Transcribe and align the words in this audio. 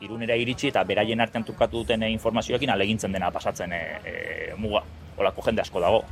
irunera 0.00 0.36
iritsi 0.36 0.70
eta 0.70 0.82
beraien 0.88 1.20
artean 1.20 1.44
tukatu 1.44 1.82
duten 1.84 2.02
eh, 2.02 2.10
informazioekin 2.14 2.72
alegintzen 2.72 3.12
dena 3.12 3.30
pasatzen 3.30 3.72
e, 3.72 3.80
e, 4.04 4.14
muga. 4.56 4.82
Olako 5.20 5.44
jende 5.44 5.62
asko 5.62 5.80
dago. 5.82 6.04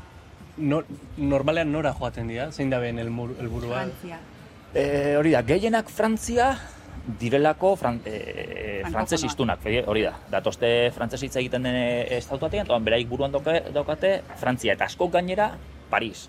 No, 0.58 0.82
normalean 1.16 1.70
nora 1.72 1.94
joaten 1.96 2.28
dira, 2.28 2.50
zein 2.52 2.70
da 2.70 2.80
ben 2.82 2.98
helburua? 2.98 3.84
Frantzia. 3.84 4.18
E, 4.74 4.82
hori 5.16 5.32
da, 5.32 5.42
gehienak 5.46 5.88
Frantzia 5.88 6.50
direlako 7.20 7.70
fran, 7.80 8.02
e, 8.04 8.82
frantzes 8.90 9.22
iztunak, 9.24 9.64
hori 9.86 10.02
da. 10.04 10.12
Datoste 10.28 10.90
frantzes 10.92 11.22
hitz 11.24 11.36
egiten 11.40 11.64
den 11.64 11.78
estatuatean, 12.18 12.66
eta 12.68 12.78
beraik 12.84 13.08
buruan 13.08 13.32
daukate 13.32 14.12
Frantzia, 14.36 14.74
eta 14.74 14.90
asko 14.90 15.08
gainera 15.14 15.54
Paris. 15.88 16.26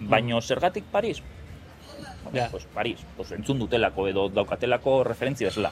Baino 0.00 0.40
zergatik 0.40 0.90
Paris? 0.90 1.22
Ja. 2.32 2.48
Pues 2.50 2.66
Paris, 2.74 3.00
pues 3.16 3.30
entzun 3.32 3.58
dutelako 3.62 4.08
edo 4.08 4.28
daukatelako 4.28 5.02
referentzia 5.06 5.48
bezala. 5.48 5.70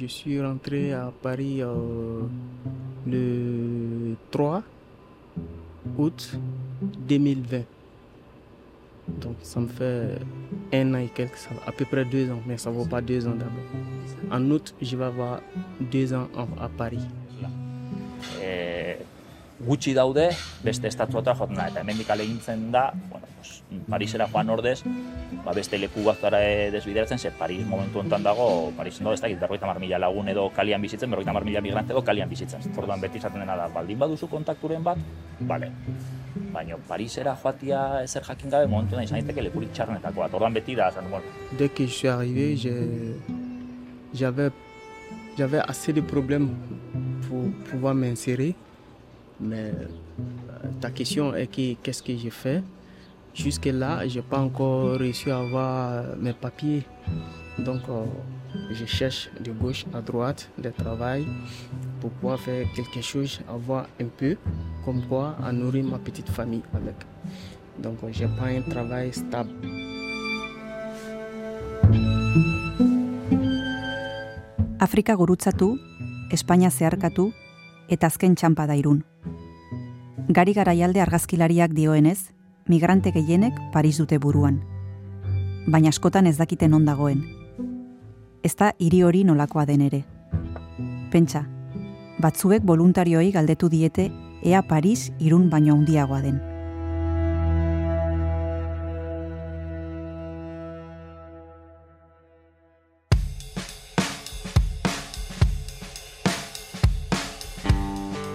Je 0.00 0.06
suis 0.06 0.40
rentré 0.40 0.94
à 0.94 1.12
Paris 1.22 1.60
euh, 1.60 2.22
le 3.06 4.14
3 4.30 4.62
août 5.98 6.38
2020. 7.06 7.64
Donc 9.20 9.36
ça 9.42 9.60
me 9.60 9.66
fait 9.66 10.18
un 10.72 10.94
an 10.94 10.98
et 10.98 11.08
quelques, 11.08 11.36
à 11.66 11.72
peu 11.72 11.84
près 11.84 12.06
deux 12.06 12.30
ans, 12.30 12.40
mais 12.46 12.56
ça 12.56 12.70
ne 12.70 12.76
vaut 12.76 12.86
pas 12.86 13.02
deux 13.02 13.26
ans 13.26 13.34
d'abord. 13.34 14.32
En 14.32 14.50
août, 14.50 14.74
je 14.80 14.96
vais 14.96 15.04
avoir 15.04 15.42
deux 15.80 16.14
ans 16.14 16.28
à 16.58 16.68
Paris. 16.68 17.06
Gutxi 19.66 19.92
daude, 19.94 20.30
beste 20.64 20.88
estatuata 20.88 21.34
joaten 21.36 21.58
da, 21.58 21.68
eta 21.68 21.82
hemendik 21.82 22.10
alegintzen 22.10 22.70
da, 22.72 22.90
bueno, 23.10 23.26
pues, 23.36 23.62
Parisera 23.88 24.26
joan 24.28 24.50
ordez, 24.50 24.80
ba, 25.44 25.52
beste 25.56 25.78
leku 25.78 26.02
batzara 26.04 26.40
e, 26.42 26.70
desbideratzen, 26.72 27.18
ze 27.18 27.30
Paris 27.30 27.66
momentu 27.66 28.00
honetan 28.00 28.22
dago, 28.22 28.72
Parisen 28.76 29.04
dago 29.04 29.14
ez 29.14 29.20
dakit, 29.20 29.38
berroita 29.40 29.66
mar 29.66 29.78
mila 29.78 29.98
lagun 29.98 30.28
edo 30.28 30.48
kalian 30.56 30.82
bizitzen, 30.82 31.10
berroita 31.10 31.32
mar 31.32 31.44
mila 31.44 31.60
migrante 31.60 31.92
edo 31.92 32.02
kalian 32.02 32.28
bizitzen. 32.28 32.64
Orduan 32.76 33.00
beti 33.00 33.18
izaten 33.18 33.40
dena 33.44 33.56
da, 33.56 33.68
baldin 33.68 33.98
baduzu 33.98 34.28
kontakturen 34.28 34.82
bat, 34.84 34.98
bale. 35.40 35.70
Baina 36.54 36.78
Parisera 36.88 37.36
joatia 37.36 38.02
ezer 38.02 38.24
jakin 38.24 38.50
gabe, 38.50 38.66
momentu 38.66 38.96
honetan 38.96 39.10
izan 39.10 39.20
daiteke 39.20 39.44
lekurik 39.48 39.72
txarrenetako 39.76 40.24
bat. 40.24 40.34
Orduan 40.40 40.56
beti 40.56 40.74
da, 40.74 40.90
zan, 40.90 41.10
bueno, 41.10 41.24
Dès 41.58 41.68
que 41.68 41.86
je 41.86 43.14
j'avais 44.12 44.50
j'avais 45.36 45.58
assez 45.58 45.92
de 45.92 46.00
problèmes 46.00 46.50
pour 47.28 47.44
pouvoir 47.70 47.94
m'insérer. 47.94 48.56
Mais 49.40 49.72
euh, 49.72 50.68
ta 50.80 50.90
question 50.90 51.34
est 51.34 51.46
que 51.46 51.74
qu'est-ce 51.82 52.02
que 52.02 52.16
j'ai 52.16 52.30
fait? 52.30 52.62
Jusque-là, 53.34 54.06
je 54.06 54.16
n'ai 54.16 54.22
pas 54.22 54.38
encore 54.38 54.96
réussi 54.98 55.30
à 55.30 55.38
avoir 55.38 55.92
euh, 55.92 56.14
mes 56.18 56.32
papiers. 56.32 56.82
Donc, 57.58 57.80
euh, 57.88 58.04
je 58.70 58.84
cherche 58.84 59.30
de 59.40 59.52
gauche 59.52 59.86
à 59.94 60.00
droite 60.00 60.50
le 60.62 60.70
travail 60.72 61.26
pour 62.00 62.10
pouvoir 62.10 62.38
faire 62.38 62.66
quelque 62.74 63.00
chose, 63.00 63.40
avoir 63.48 63.86
un 64.00 64.06
peu, 64.16 64.36
comme 64.84 65.02
quoi, 65.06 65.36
à 65.42 65.52
nourrir 65.52 65.84
ma 65.84 65.98
petite 65.98 66.28
famille 66.28 66.62
avec. 66.74 66.96
Donc, 67.78 67.98
je 68.10 68.24
n'ai 68.24 68.30
pas 68.36 68.46
un 68.46 68.62
travail 68.62 69.12
stable. 69.12 69.50
Afrika 74.80 75.14
gurutzatu, 75.14 75.76
Espainia 76.32 76.70
zeharkatu 76.70 77.32
eta 77.88 78.06
azken. 78.06 78.34
Gari 80.30 80.52
garaialde 80.54 81.00
argazkilariak 81.02 81.72
dioenez, 81.74 82.30
migrante 82.70 83.10
gehienek 83.10 83.56
Paris 83.72 83.96
dute 83.98 84.20
buruan. 84.22 84.60
Baina 85.66 85.90
askotan 85.90 86.28
ez 86.30 86.36
dakiten 86.38 86.76
on 86.76 86.84
dagoen. 86.86 87.24
Ez 88.46 88.52
da 88.54 88.68
hiri 88.78 89.00
hori 89.02 89.24
nolakoa 89.26 89.64
den 89.66 89.82
ere. 89.88 90.04
Pentsa, 91.10 91.42
batzuek 92.22 92.62
voluntarioei 92.62 93.32
galdetu 93.34 93.72
diete 93.74 94.06
ea 94.44 94.62
Paris 94.62 95.10
irun 95.18 95.50
baino 95.50 95.74
handiagoa 95.74 96.22
den. 96.22 96.38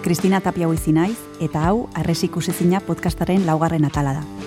Kristina 0.06 0.38
Tapia 0.40 0.68
naiz 0.94 1.18
eta 1.42 1.64
hau 1.66 1.88
Arresi 1.98 2.28
ikusezina 2.30 2.78
podcastaren 2.78 3.42
laugarren 3.44 3.88
atala 3.90 4.12
da. 4.20 4.45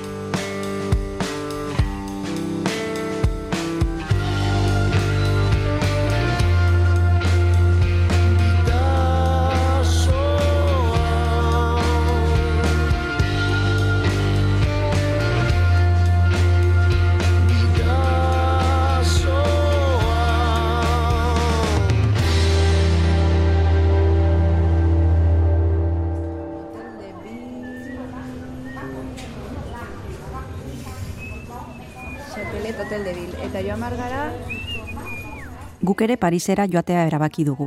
Guk 35.99 36.05
ere 36.07 36.15
Parisera 36.15 36.63
joatea 36.63 37.01
erabaki 37.09 37.43
dugu. 37.43 37.65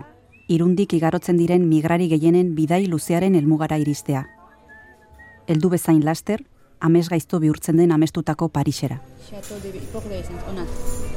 Irundik 0.48 0.94
igarotzen 0.96 1.36
diren 1.36 1.66
migrari 1.68 2.06
gehienen 2.08 2.54
bidai 2.56 2.86
luzearen 2.88 3.34
helmugara 3.36 3.76
iristea. 3.76 4.22
Heldu 5.52 5.68
bezain 5.74 5.98
laster, 6.06 6.40
amez 6.80 7.10
gaizto 7.12 7.40
bihurtzen 7.42 7.76
den 7.76 7.92
amestutako 7.92 8.48
Parisera. 8.48 8.96
Chateau 9.26 9.58
de 9.60 9.72
hipokria 9.76 10.20
izan, 10.22 10.38
ona. 10.48 10.64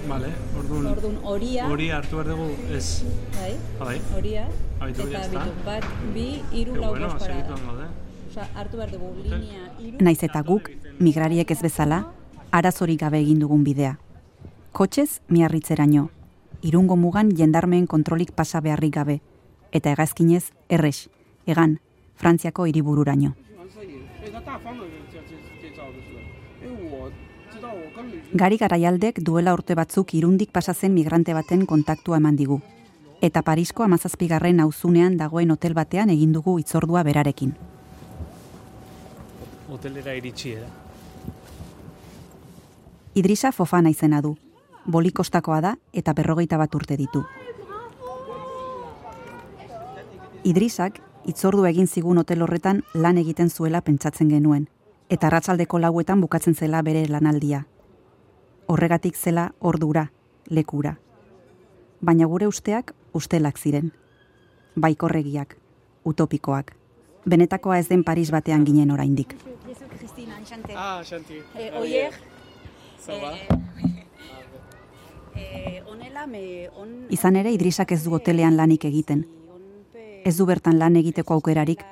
Vale, 0.09 0.33
orduan, 0.59 0.89
Orduan 0.91 1.15
horia, 1.23 1.69
hori 1.71 1.87
hartu 1.99 2.19
behar 2.19 2.33
dugu, 2.33 2.49
ez, 2.75 3.05
bai, 3.37 3.53
bai, 3.79 3.95
horia, 4.17 4.43
Abitu, 4.81 5.07
eta 5.07 5.23
bitu, 5.37 5.55
bat, 5.69 5.87
bi, 6.17 6.27
que 6.51 6.65
lau, 6.81 6.91
bueno, 6.97 7.13
segituan 7.17 7.63
parada. 7.69 7.87
Osa, 8.27 8.49
hartu 8.55 8.83
behar 8.83 8.91
dugu, 8.91 9.13
linea, 9.23 9.71
hiru, 9.79 10.03
Naiz 10.03 10.19
eta 10.19 10.43
guk, 10.43 10.67
migrariek 10.99 11.55
ez 11.55 11.61
bezala, 11.63 12.03
arazorik 12.51 12.99
gabe 13.07 13.23
egin 13.23 13.39
dugun 13.39 13.63
bidea. 13.63 13.95
Kotxez, 14.73 15.21
miarritzeraino. 15.29 16.09
Irungo 16.65 16.95
mugan 16.95 17.29
jendarmeen 17.37 17.85
kontrolik 17.85 18.31
pasa 18.31 18.59
beharrik 18.59 18.95
gabe. 18.95 19.19
Eta 19.71 19.91
hegazkinez, 19.91 20.49
errex, 20.67 21.09
egan, 21.45 21.79
Frantziako 22.17 22.65
hiribururaino. 22.65 23.35
Gari 28.33 28.57
garaialdek 28.57 29.19
duela 29.27 29.53
urte 29.53 29.75
batzuk 29.77 30.13
irundik 30.17 30.49
pasatzen 30.51 30.93
migrante 30.93 31.35
baten 31.37 31.67
kontaktua 31.69 32.17
eman 32.17 32.39
digu. 32.39 32.61
Eta 33.21 33.43
Parisko 33.43 33.85
amazazpigarren 33.85 34.59
auzunean 34.63 35.17
dagoen 35.17 35.51
hotel 35.51 35.77
batean 35.77 36.09
egin 36.09 36.33
dugu 36.33 36.57
itzordua 36.59 37.03
berarekin. 37.03 37.53
Hotelera 39.69 40.17
iritsi 40.17 40.55
era. 40.57 40.71
Idrisa 43.13 43.51
Fofana 43.51 43.93
izena 43.93 44.21
du. 44.21 44.35
Bolikostakoa 44.85 45.61
da 45.61 45.75
eta 45.93 46.13
berrogeita 46.13 46.57
bat 46.57 46.75
urte 46.75 46.97
ditu. 46.97 47.23
Idrisak 50.45 50.99
itzordu 51.25 51.65
egin 51.65 51.87
zigun 51.87 52.19
hotel 52.21 52.43
horretan 52.45 52.83
lan 52.93 53.17
egiten 53.17 53.49
zuela 53.49 53.81
pentsatzen 53.81 54.29
genuen, 54.29 54.67
eta 55.09 55.27
arratsaldeko 55.27 55.79
lauetan 55.81 56.21
bukatzen 56.21 56.53
zela 56.53 56.83
bere 56.85 57.07
lanaldia. 57.09 57.63
Horregatik 58.67 59.17
zela 59.17 59.51
ordura, 59.59 60.11
lekura. 60.49 60.95
Baina 62.01 62.25
gure 62.29 62.47
usteak 62.47 62.93
ustelak 63.13 63.57
ziren. 63.57 63.91
Baikorregiak, 64.75 65.57
utopikoak. 66.05 66.75
Benetakoa 67.25 67.79
ez 67.79 67.89
den 67.89 68.03
Paris 68.03 68.29
batean 68.31 68.65
ginen 68.65 68.91
oraindik. 68.91 69.35
Ah, 70.75 71.01
Chantier. 71.03 71.43
Eh, 71.55 71.71
oier, 71.79 72.13
eh. 73.07 74.04
Izan 77.09 77.35
ere 77.35 77.51
Idrisak 77.53 77.91
ez 77.91 78.03
du 78.03 78.13
hotelean 78.15 78.55
lanik 78.57 78.85
egiten. 78.85 79.25
Ez 80.25 80.37
du 80.37 80.45
bertan 80.45 80.79
lan 80.79 80.95
egiteko 80.95 81.35
aukerarik, 81.35 81.83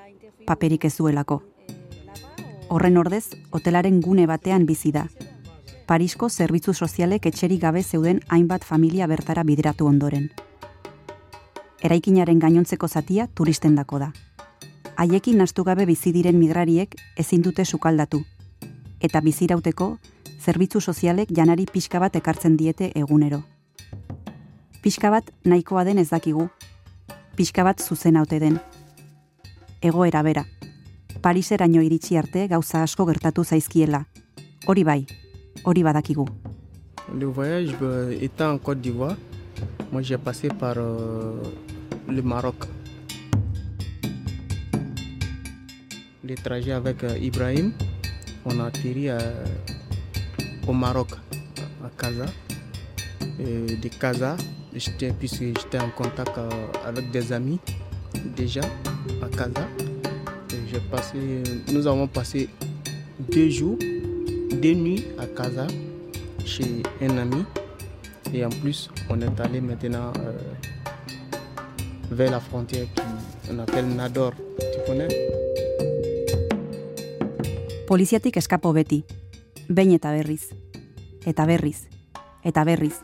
paperik 0.47 0.85
ez 0.85 0.95
duelako. 0.97 1.41
Horren 2.73 2.97
ordez, 2.97 3.25
hotelaren 3.51 3.99
gune 4.01 4.25
batean 4.25 4.65
bizi 4.65 4.91
da. 4.91 5.05
Parisko 5.85 6.29
zerbitzu 6.29 6.73
sozialek 6.73 7.27
etxerik 7.29 7.61
gabe 7.61 7.83
zeuden 7.83 8.21
hainbat 8.29 8.63
familia 8.63 9.07
bertara 9.07 9.43
bideratu 9.43 9.85
ondoren. 9.85 10.31
Eraikinaren 11.83 12.39
gainontzeko 12.39 12.87
zatia 12.87 13.27
turistendako 13.27 13.99
da. 13.99 14.13
Haiekin 14.95 15.37
nastu 15.37 15.63
gabe 15.67 15.85
bizi 15.85 16.13
diren 16.15 16.39
migrariek 16.39 16.95
ezin 17.17 17.43
dute 17.43 17.65
sukaldatu. 17.65 18.23
Eta 18.99 19.21
bizirauteko 19.21 19.97
zerbitzu 20.43 20.81
sozialek 20.81 21.29
janari 21.31 21.63
pixka 21.71 22.01
bat 22.03 22.15
ekartzen 22.19 22.57
diete 22.59 22.89
egunero. 22.99 23.43
Pixka 24.83 25.09
bat 25.13 25.29
nahikoa 25.47 25.85
den 25.87 26.01
ez 26.01 26.09
dakigu. 26.09 26.49
Pixka 27.37 27.63
bat 27.63 27.79
zuzen 27.79 28.17
haute 28.19 28.39
den. 28.43 28.59
Egoera 29.81 30.23
bera. 30.23 30.43
Pariseraino 31.23 31.81
iritsi 31.81 32.17
arte 32.19 32.47
gauza 32.51 32.83
asko 32.83 33.05
gertatu 33.07 33.43
zaizkiela. 33.43 34.03
Hori 34.67 34.83
bai, 34.83 35.05
hori 35.63 35.83
badakigu. 35.83 36.27
Le 37.13 37.25
voyage, 37.25 37.75
euh, 37.81 38.17
étant 38.19 38.51
en 38.51 38.57
Côte 38.57 38.81
d'Ivoire, 38.81 39.15
moi 39.91 40.01
j'ai 40.01 40.17
passé 40.17 40.49
par 40.49 40.75
euh, 40.77 41.41
le 42.09 42.21
Maroc. 42.21 42.65
Le 46.23 46.35
trajet 46.35 46.71
avec 46.71 47.03
euh, 47.03 47.17
Ibrahim, 47.17 47.73
on 48.45 48.59
a 48.59 48.65
atterri 48.65 49.09
euh, 49.09 49.19
au 50.67 50.73
Maroc, 50.73 51.09
à 51.83 51.89
Casa. 51.97 52.25
De 53.39 53.87
Casa, 53.99 54.37
puisque 55.19 55.39
j'étais 55.39 55.79
en 55.79 55.89
contact 55.89 56.37
euh, 56.37 56.49
avec 56.85 57.09
des 57.11 57.33
amis 57.33 57.59
déjà 58.35 58.61
à 59.21 59.27
Casa. 59.29 59.67
Passé, 60.89 61.17
nous 61.71 61.85
avons 61.87 62.07
passé 62.07 62.49
deux 63.31 63.49
jours, 63.49 63.77
deux 64.61 64.73
nuits 64.73 65.03
à 65.19 65.25
Casa 65.27 65.67
chez 66.45 66.83
un 67.01 67.17
ami. 67.17 67.43
Et 68.33 68.43
en 68.43 68.49
plus, 68.49 68.89
on 69.09 69.21
est 69.21 69.39
allé 69.39 69.61
maintenant 69.61 70.11
euh, 70.19 70.31
vers 72.11 72.31
la 72.31 72.39
frontière 72.39 72.87
qu'on 73.47 73.59
appelle 73.59 73.87
Nador. 73.87 74.33
Tu 74.59 74.79
connais? 74.85 75.07
Poliziatik 77.87 78.37
eskapo 78.37 78.73
beti. 78.73 79.03
Behin 79.69 79.93
eta 79.95 80.11
berriz. 80.11 80.49
Eta 81.25 81.45
berriz. 81.45 81.87
Eta 82.43 82.63
berriz. 82.65 82.99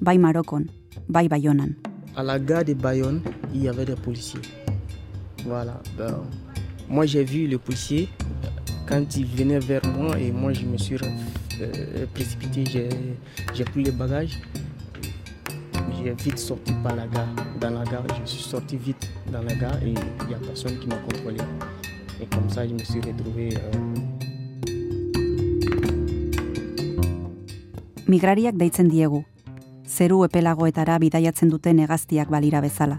Bai 0.00 0.18
Marokon, 0.18 0.66
bai 1.08 1.28
Baionan. 1.28 1.76
À 2.16 2.22
la 2.22 2.38
gare 2.38 2.64
de 2.64 2.74
Bayonne, 2.74 3.22
il 3.54 3.62
y 3.62 3.68
avait 3.68 3.84
des 3.84 3.94
policiers. 3.94 4.40
Voilà. 5.44 5.80
Ben, 5.96 6.20
moi, 6.88 7.06
j'ai 7.06 7.24
vu 7.24 7.46
le 7.46 7.58
policier 7.58 8.08
quand 8.88 9.16
il 9.16 9.26
venait 9.26 9.58
vers 9.60 9.84
moi 9.86 10.18
et 10.18 10.32
moi, 10.32 10.52
je 10.52 10.64
me 10.66 10.76
suis 10.76 10.96
euh, 11.60 12.06
précipité. 12.12 12.64
J'ai, 12.66 12.88
j'ai 13.54 13.64
pris 13.64 13.84
les 13.84 13.92
bagages. 13.92 14.40
J'ai 16.02 16.12
vite 16.12 16.38
sorti 16.38 16.72
par 16.82 16.96
la 16.96 17.06
gare. 17.06 17.28
Dans 17.60 17.70
la 17.70 17.84
gare, 17.84 18.04
je 18.24 18.30
suis 18.30 18.42
sorti 18.42 18.76
vite 18.76 19.08
dans 19.30 19.42
la 19.42 19.54
gare 19.54 19.82
et 19.82 19.88
il 20.22 20.26
n'y 20.28 20.34
a 20.34 20.38
personne 20.38 20.78
qui 20.78 20.88
m'a 20.88 20.96
contrôlé. 20.96 21.38
Et 22.20 22.26
comme 22.26 22.48
ça, 22.50 22.66
je 22.66 22.72
me 22.74 22.78
suis 22.78 23.00
retrouvé. 23.00 23.54
euh, 23.56 23.89
Migrariak 28.10 28.56
deitzen 28.58 28.88
diegu. 28.90 29.20
Zeru 29.86 30.24
epelagoetara 30.26 30.96
bidaiatzen 30.98 31.50
duten 31.52 31.78
hegaztiak 31.78 32.30
balira 32.32 32.58
bezala. 32.64 32.96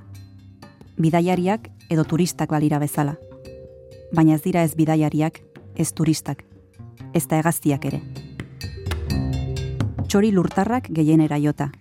Bidaiariak 1.03 1.67
edo 1.91 2.05
turistak 2.07 2.53
balira 2.55 2.79
bezala. 2.79 3.17
Baina 4.15 4.37
ez 4.37 4.41
dira 4.45 4.63
ez 4.63 4.71
bidaiariak, 4.79 5.41
ez 5.75 5.89
turistak. 5.91 6.45
Ez 7.13 7.25
da 7.27 7.41
hegaztiak 7.41 7.89
ere. 7.91 7.99
Txori 10.07 10.31
lurtarrak 10.31 10.87
gehienera 10.95 11.41
jota. 11.43 11.73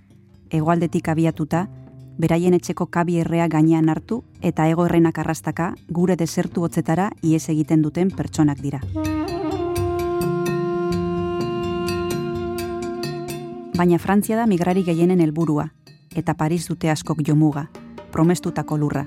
Hegoaldetik 0.50 1.14
abiatuta, 1.14 1.68
beraien 2.18 2.58
etxeko 2.58 2.90
kabi 2.90 3.20
errea 3.22 3.46
gainean 3.46 3.94
hartu 3.94 4.24
eta 4.42 4.66
ego 4.66 4.90
errenak 4.90 5.22
arrastaka 5.22 5.74
gure 5.88 6.18
desertu 6.18 6.66
hotzetara 6.66 7.12
ies 7.22 7.46
egiten 7.48 7.86
duten 7.86 8.10
pertsonak 8.10 8.58
dira. 8.58 8.82
Baina 13.80 13.96
Frantzia 13.98 14.36
da 14.36 14.44
migrari 14.44 14.82
gehienen 14.84 15.22
helburua 15.24 15.62
eta 16.20 16.34
Paris 16.36 16.66
dute 16.68 16.90
askok 16.92 17.22
jomuga, 17.24 17.62
promestutako 18.12 18.76
lurra. 18.76 19.06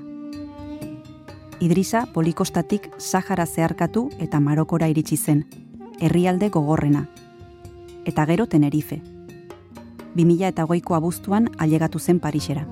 Idrisa 1.62 2.00
polikostatik 2.10 2.88
Sahara 2.98 3.46
zeharkatu 3.46 4.08
eta 4.18 4.40
Marokora 4.40 4.88
iritsi 4.90 5.14
zen, 5.16 5.44
herrialde 6.00 6.48
gogorrena. 6.50 7.04
Eta 8.04 8.24
gero 8.26 8.48
Tenerife. 8.50 8.98
2000 10.16 10.48
eta 10.48 10.64
hogeiko 10.64 10.96
abuztuan 10.98 11.46
ailegatu 11.56 12.00
zen 12.00 12.18
Parisera. 12.18 12.66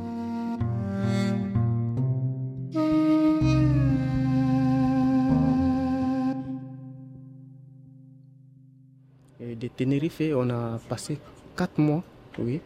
Et 9.38 9.54
de 9.54 9.68
Tenerife, 9.68 10.34
on 10.34 10.50
a 10.50 10.80
passé 10.88 11.18
quatre 11.56 11.78
mois, 11.78 12.02
oui, 12.38 12.60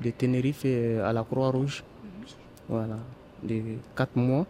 de 0.00 0.10
Tenerife 0.10 0.64
à 0.64 1.12
la 1.12 1.24
Croix-Rouge. 1.24 1.84
Voilà, 2.68 2.98
de 3.42 3.78
quatre 3.96 4.16
mois, 4.16 4.46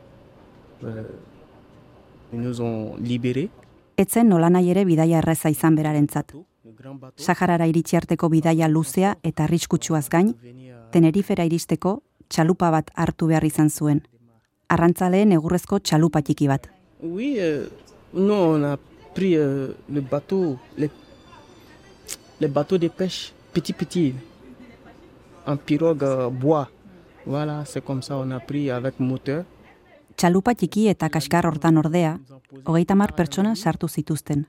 euh, 0.84 1.04
ils 2.32 2.40
nous 2.40 2.60
ont 2.60 2.96
libérés. 2.96 3.48
Etzen 3.98 4.28
nolanahi 4.28 4.70
ere 4.70 4.84
bidaia 4.86 5.18
erreza 5.18 5.50
izan 5.50 5.74
berarentzat. 5.74 6.34
Le 6.34 6.72
bateau. 6.94 7.22
Saharara 7.22 7.66
iritsi 7.66 7.96
arteko 7.96 8.28
bidaia 8.28 8.68
luzea 8.68 9.16
eta 9.22 9.44
arriskutsuaz 9.44 10.08
gain, 10.08 10.34
Tenerifera 10.92 11.44
iristeko 11.44 12.02
txalupa 12.28 12.70
bat 12.70 12.90
hartu 12.94 13.26
behar 13.26 13.44
izan 13.44 13.70
zuen. 13.70 14.02
Arrantzaleen 14.68 15.32
egurrezko 15.32 15.78
txalupa 15.80 16.22
txiki 16.22 16.48
bat. 16.48 16.68
Oui, 17.02 17.36
euh, 17.38 17.66
nous 18.12 18.32
on 18.32 18.64
a 18.64 18.76
pris 19.14 19.36
euh, 19.36 19.74
le 19.90 20.00
bateau, 20.00 20.58
les, 20.76 20.90
les 22.40 22.48
bateaux 22.48 22.78
de 22.78 22.88
pêche, 22.88 23.32
petit 23.52 23.72
petit, 23.72 24.14
en 25.46 25.56
pirogue 25.56 26.04
euh, 26.04 26.28
bois. 26.30 26.68
Voilà, 27.26 27.64
c'est 27.64 27.84
comme 27.84 28.02
ça 28.02 28.16
on 28.16 28.30
a 28.30 28.40
pris 28.40 28.70
avec 28.70 29.00
moteur. 29.00 29.44
Txalupa 30.18 30.54
txiki 30.58 30.88
eta 30.90 31.06
kaskar 31.14 31.46
hortan 31.46 31.76
ordea, 31.78 32.16
hogeita 32.64 32.96
mar 32.98 33.12
pertsona 33.14 33.54
sartu 33.54 33.86
zituzten. 33.88 34.46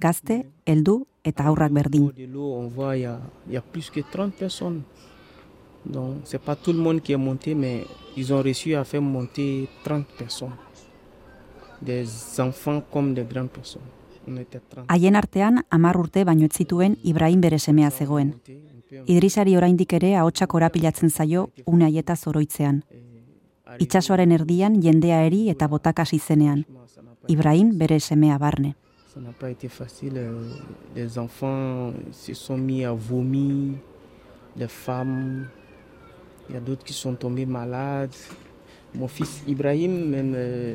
Gazte, 0.00 0.40
heldu 0.66 1.04
eta 1.24 1.48
aurrak 1.50 1.70
Au 1.70 1.74
berdin. 1.74 2.10
on 2.34 2.68
voit 2.68 2.96
il 2.96 3.02
y 3.02 3.06
a, 3.06 3.20
il 3.46 3.52
y 3.52 3.56
a 3.56 3.60
plus 3.60 3.90
que 3.90 4.00
30 4.00 4.32
personnes. 4.34 4.82
Donc, 5.84 6.16
c'est 6.24 6.40
pas 6.40 6.56
tout 6.56 6.72
le 6.72 6.78
monde 6.78 7.00
qui 7.00 7.12
est 7.12 7.16
monté, 7.16 7.54
mais 7.54 7.84
ils 8.16 8.32
ont 8.32 8.42
réussi 8.42 8.74
à 8.74 8.84
faire 8.84 9.02
monter 9.02 9.68
30 9.84 10.06
personnes. 10.18 10.56
Des 11.80 12.06
enfants 12.40 12.82
comme 12.92 13.14
des 13.14 13.22
grandes 13.22 13.50
personnes. 13.50 13.82
On 14.28 14.36
était 14.36 14.60
30. 14.68 14.86
Haien 14.88 15.14
artean, 15.14 15.62
hamar 15.70 15.96
urte 15.96 16.24
baino 16.24 16.44
ez 16.44 16.52
zituen 16.56 16.96
Ibrahim 17.02 17.40
bere 17.40 17.58
semea 17.58 17.90
zegoen. 17.90 18.34
Idrisari 19.06 19.56
oraindik 19.56 19.92
ere 19.92 20.14
ahotsak 20.16 20.54
orapilatzen 20.54 21.10
zaio 21.10 21.50
une 21.66 21.84
haieta 21.84 22.16
zoroitzean. 22.16 22.82
Itsasoaren 23.78 24.32
erdian 24.32 24.80
jendea 24.82 25.22
eri 25.26 25.48
eta 25.50 25.68
botakasi 25.68 26.18
zenean. 26.18 26.64
Ibrahim 27.28 27.76
bere 27.78 28.00
semea 28.00 28.38
barne. 28.38 28.74
Ça 29.14 29.20
n'a 29.20 29.32
pas 29.32 29.50
été 29.50 29.68
facile. 29.68 30.16
euh, 30.16 30.48
Les 30.94 31.18
enfants 31.18 31.92
se 32.12 32.34
sont 32.34 32.56
mis 32.58 32.84
à 32.84 32.92
vomir, 32.92 33.74
les 34.56 34.68
femmes, 34.68 35.48
il 36.48 36.54
y 36.54 36.58
a 36.58 36.60
d'autres 36.60 36.84
qui 36.84 36.92
sont 36.92 37.14
tombés 37.16 37.46
malades. 37.46 38.14
Mon 38.94 39.08
fils 39.08 39.42
Ibrahim, 39.46 40.08
même, 40.08 40.32
euh, 40.34 40.74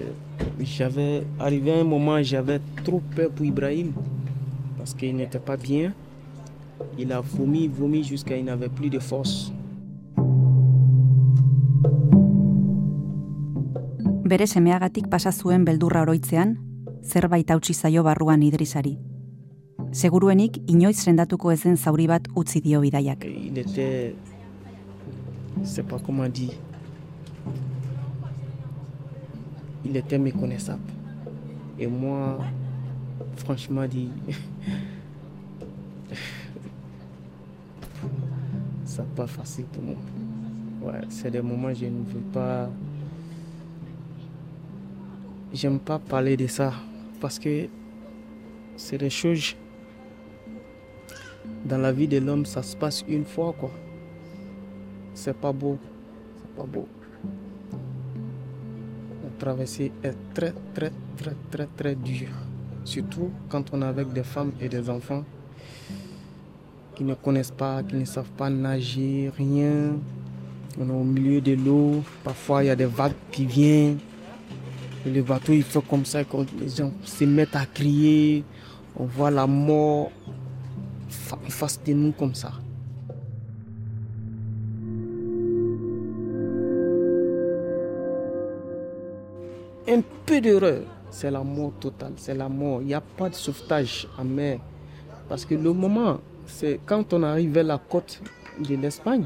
j'avais 0.60 1.24
arrivé 1.40 1.72
à 1.72 1.80
un 1.80 1.84
moment, 1.84 2.22
j'avais 2.22 2.60
trop 2.84 3.02
peur 3.16 3.30
pour 3.32 3.46
Ibrahim 3.46 3.92
parce 4.78 4.94
qu'il 4.94 5.16
n'était 5.16 5.40
pas 5.40 5.58
bien. 5.58 5.94
Il 6.98 7.12
a 7.12 7.22
vomi, 7.22 7.68
vomi 7.68 8.04
jusqu'à 8.04 8.38
il 8.38 8.46
n'avait 8.46 8.70
plus 8.70 8.90
de 8.90 9.00
force. 9.00 9.52
Bere 14.24 14.48
semeagatik 14.48 15.10
pasa 15.12 15.32
zuen 15.32 15.66
beldurra 15.66 16.02
oroitzean, 16.02 16.56
zerbait 17.04 17.52
hautsi 17.52 17.74
zaio 17.74 18.04
barruan 18.04 18.42
Idrisari. 18.42 18.98
Seguruenik 19.94 20.58
inoiz 20.68 20.98
sendatuko 21.04 21.52
ezen 21.54 21.76
zauri 21.78 22.08
bat 22.08 22.26
utzi 22.36 22.62
dio 22.62 22.82
bidaiak. 22.82 23.26
Il 23.26 23.58
était, 23.58 24.16
je 25.62 25.68
sais 25.68 25.84
pas 25.84 26.00
comment 26.00 26.28
dire, 26.30 26.58
il 29.86 29.96
était 29.98 30.18
méconnaissable. 30.18 30.82
Et 31.78 31.88
moi, 31.88 32.40
franchement 33.38 33.86
dit, 33.88 34.10
c'est 38.86 39.08
pas 39.16 39.28
facile 39.28 39.66
pour 39.66 39.84
moi. 39.84 39.96
Ouais, 40.82 41.02
c'est 41.10 41.32
des 41.32 41.42
moments 41.42 41.70
où 41.70 41.74
je 41.74 41.86
ne 41.86 42.04
veux 42.04 42.20
pas, 42.32 42.70
j'aime 45.54 45.80
pas 45.80 46.00
parler 46.00 46.36
de 46.38 46.48
ça 46.48 46.74
parce 47.22 47.40
que 47.40 47.68
c'est 48.76 48.98
des 48.98 49.10
choses 49.10 49.56
dans 51.66 51.78
la 51.78 51.92
vie 51.92 52.08
de 52.08 52.18
l'homme, 52.18 52.46
ça 52.46 52.62
se 52.62 52.76
passe 52.76 53.04
une 53.08 53.24
fois, 53.26 53.54
quoi. 53.58 53.72
C'est 55.14 55.36
pas 55.36 55.54
beau. 55.54 55.78
C'est 56.42 56.56
pas 56.56 56.64
beau. 56.64 56.88
Traversée 59.44 59.92
est 60.02 60.16
très, 60.34 60.54
très, 60.74 60.90
très, 61.18 61.36
très, 61.52 61.68
très 61.76 61.96
dure. 61.96 62.30
Surtout 62.86 63.30
quand 63.50 63.66
on 63.74 63.82
est 63.82 63.86
avec 63.86 64.14
des 64.14 64.24
femmes 64.24 64.54
et 64.62 64.70
des 64.70 64.90
enfants. 64.90 65.26
qui 66.96 67.04
ne 67.04 67.14
connaissent 67.16 67.52
pas, 67.52 67.84
qui 67.84 67.98
ne 67.98 68.06
savent 68.06 68.32
pas 68.38 68.50
nager, 68.50 69.30
rien. 69.38 69.98
On 70.80 70.88
est 70.88 70.94
au 70.94 71.04
milieu 71.04 71.42
de 71.42 71.56
l'eau. 71.56 72.04
Parfois, 72.24 72.64
il 72.64 72.68
y 72.68 72.70
a 72.70 72.76
des 72.78 72.86
vagues 72.86 73.20
qui 73.34 73.46
viennent. 73.46 73.98
Et 75.06 75.10
le 75.10 75.22
bateau, 75.22 75.52
il 75.52 75.66
comme 75.90 76.06
ça. 76.06 76.24
Quand 76.24 76.46
les 76.58 76.70
gens 76.70 76.94
se 77.04 77.26
mettent 77.26 77.58
à 77.58 77.66
crier, 77.66 78.46
on 78.96 79.04
voit 79.04 79.30
la 79.30 79.46
mort 79.46 80.10
face 81.50 81.82
de 81.84 81.92
nous 81.92 82.14
comme 82.14 82.34
ça. 82.34 82.63
Peu 90.42 90.84
c'est 91.12 91.30
la 91.30 91.44
mort 91.44 91.74
totale, 91.80 92.14
c'est 92.18 92.34
la 92.34 92.50
mort. 92.50 92.82
Il 92.82 92.88
n'y 92.88 92.94
a 92.94 93.02
pas 93.02 93.30
de 93.30 93.36
sauvetage 93.36 94.08
en 94.18 94.24
mer. 94.24 94.60
Parce 95.30 95.46
que 95.46 95.54
le 95.54 95.72
moment, 95.72 96.20
c'est 96.48 96.80
quand 96.86 97.14
on 97.14 97.22
arrive 97.24 97.52
vers 97.52 97.64
la 97.64 97.78
côte 97.78 98.20
de 98.60 98.76
l'Espagne 98.76 99.26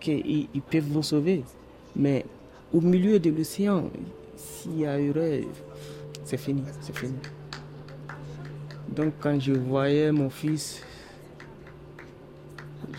qu'ils 0.00 0.48
ils 0.54 0.62
peuvent 0.62 0.88
vous 0.88 1.02
sauver. 1.02 1.44
Mais 1.94 2.24
au 2.72 2.80
milieu 2.80 3.18
de 3.18 3.30
l'océan, 3.30 3.90
s'il 4.36 4.80
y 4.80 4.86
a 4.86 4.98
erreur, 4.98 5.44
c'est 6.24 6.38
fini, 6.38 6.62
c'est 6.80 6.96
fini. 6.96 7.14
Donc 8.88 9.14
quand 9.20 9.38
je 9.38 9.52
voyais 9.52 10.10
mon 10.12 10.30
fils, 10.30 10.82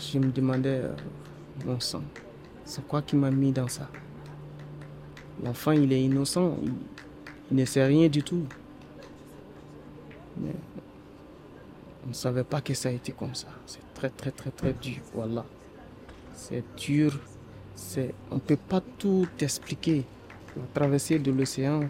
je 0.00 0.18
me 0.18 0.30
demandais, 0.30 0.82
mon 1.66 1.80
sang, 1.80 2.02
c'est 2.64 2.86
quoi 2.86 3.02
qui 3.02 3.16
m'a 3.16 3.30
mis 3.30 3.50
dans 3.50 3.68
ça? 3.68 3.88
L'enfant, 5.42 5.72
il 5.72 5.92
est 5.92 6.02
innocent, 6.02 6.56
ne 7.50 7.64
sait 7.64 7.84
rien 7.84 8.08
du 8.08 8.22
tout. 8.22 8.44
On 12.04 12.08
ne 12.08 12.14
savait 12.14 12.44
pas 12.44 12.60
que 12.60 12.74
ça 12.74 12.88
a 12.88 12.92
été 12.92 13.12
comme 13.12 13.34
ça. 13.34 13.48
C'est 13.66 13.94
très, 13.94 14.10
très, 14.10 14.30
très, 14.30 14.50
très 14.50 14.72
dur. 14.72 14.98
Voilà. 15.14 15.44
C'est 16.34 16.64
dur. 16.76 17.18
C'est... 17.74 18.14
On 18.30 18.36
ne 18.36 18.40
peut 18.40 18.56
pas 18.56 18.80
tout 18.80 19.28
expliquer. 19.40 20.04
La 20.56 20.62
traversée 20.74 21.18
de 21.18 21.30
l'océan, 21.30 21.88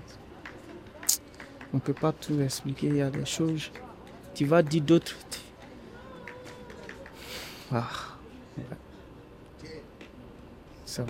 on 1.72 1.76
ne 1.76 1.80
peut 1.80 1.94
pas 1.94 2.12
tout 2.12 2.40
expliquer. 2.40 2.88
Il 2.88 2.96
y 2.96 3.02
a 3.02 3.10
des 3.10 3.24
choses. 3.24 3.70
Tu 4.34 4.44
vas 4.44 4.62
dire 4.62 4.82
d'autres. 4.82 5.16
Ah. 7.70 7.88
bon. 10.98 11.04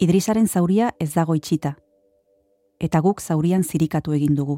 Idrisaren 0.00 0.46
zauria 0.48 0.94
ez 0.98 1.10
dago 1.12 1.34
itxita. 1.36 1.74
Eta 2.80 3.02
guk 3.04 3.20
zaurian 3.20 3.60
zirikatu 3.60 4.14
egin 4.16 4.32
dugu. 4.38 4.56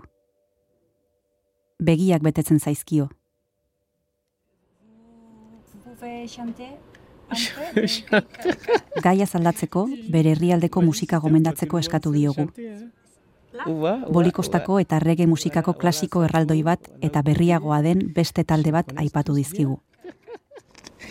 Begiak 1.83 2.23
betetzen 2.23 2.61
zaizkio. 2.63 3.09
Gaia 9.03 9.27
zaldatzeko, 9.27 9.87
bere 10.15 10.37
herrialdeko 10.37 10.81
musika 10.81 11.19
gomendatzeko 11.19 11.83
eskatu 11.83 12.15
diogu. 12.15 12.47
Bolikostako 14.15 14.79
eta 14.79 15.03
rege 15.03 15.27
musikako 15.27 15.75
klasiko 15.75 16.23
erraldoi 16.23 16.63
bat 16.63 16.87
eta 17.01 17.23
berriagoa 17.23 17.83
den 17.83 18.13
beste 18.15 18.45
talde 18.45 18.71
bat 18.71 18.95
aipatu 18.95 19.35
dizkigu. 19.35 19.81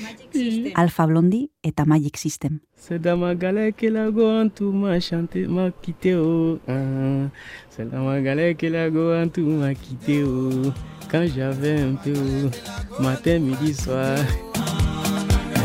Magic 0.01 0.29
System. 0.31 0.72
Alpha 0.75 1.05
Blondi 1.05 1.51
eta 1.63 1.86
Magic 1.86 2.17
System. 2.17 2.60
C'est 2.75 3.00
dans 3.00 3.17
ma 3.17 3.36
galère 3.36 3.72
que 3.75 3.88
la 3.88 4.10
goan 4.10 4.50
tout 4.50 4.72
m'a 4.72 5.00
chanté, 5.00 5.48
m'a 5.48 5.70
quitté 5.81 6.15
oh. 6.15 6.60
ah. 6.67 7.29
C'est 7.70 7.89
dans 7.89 8.03
ma 8.03 8.20
galère 8.22 8.58
que 8.58 8.65
la 8.67 8.89
goan 8.89 9.29
tout 9.29 9.46
m'a 9.46 9.74
quitté 9.74 10.24
oh. 10.24 10.72
Quand 11.10 11.25
j'avais 11.36 11.81
un 11.81 11.96
peu 11.96 12.13
oh. 12.13 13.01
Matin, 13.01 13.39
midi, 13.39 13.74
soir. 13.74 14.17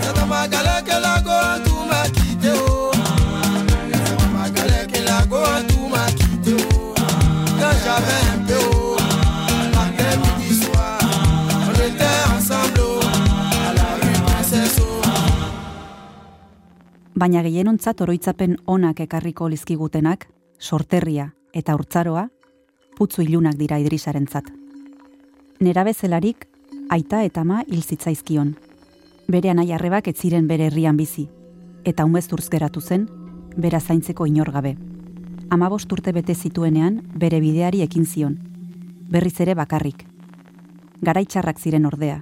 C'est 0.00 0.14
dans 0.20 0.26
ma 0.26 0.46
galère 0.48 0.82
que 0.84 0.90
la 0.90 1.20
goa 1.22 1.58
tout 1.64 1.84
m'a 1.88 2.02
quitté 2.04 2.25
Baina 17.16 17.40
gehienontzat 17.40 18.02
oroitzapen 18.04 18.58
onak 18.68 18.98
ekarriko 19.00 19.46
lizkigutenak, 19.48 20.26
sorterria 20.60 21.30
eta 21.56 21.72
urtzaroa, 21.78 22.26
putzu 22.98 23.22
ilunak 23.24 23.56
dira 23.56 23.78
idrisarentzat. 23.80 24.50
Nera 25.64 25.84
bezelarik, 25.88 26.44
aita 26.92 27.22
eta 27.24 27.40
ama 27.40 27.62
hil 27.70 27.80
zitzaizkion. 27.80 28.50
Bere 29.32 29.48
anai 29.48 29.70
arrebak 29.72 30.10
ez 30.12 30.16
ziren 30.18 30.44
bere 30.46 30.66
herrian 30.68 31.00
bizi, 31.00 31.24
eta 31.88 32.04
umezturz 32.04 32.50
geratu 32.52 32.84
zen, 32.84 33.08
bera 33.56 33.80
zaintzeko 33.80 34.28
inor 34.28 34.52
gabe. 34.52 34.76
Amabost 35.48 35.92
urte 35.96 36.12
bete 36.12 36.34
zituenean, 36.34 37.00
bere 37.16 37.40
bideari 37.40 37.80
ekin 37.80 38.04
zion. 38.04 38.36
Berriz 39.08 39.40
ere 39.40 39.54
bakarrik. 39.54 40.04
Garaitxarrak 41.00 41.64
ziren 41.64 41.86
ordea, 41.86 42.20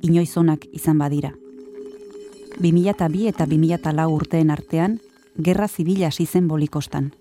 inoiz 0.00 0.30
onak 0.38 0.64
izan 0.72 0.96
badira. 0.96 1.34
2002 2.58 3.28
eta 3.28 3.46
2004 3.46 4.08
urteen 4.08 4.50
artean, 4.50 5.00
gerra 5.42 5.68
zibila 5.68 6.08
hasi 6.08 6.26
zen 6.26 6.48
bolikostan. 6.48 7.12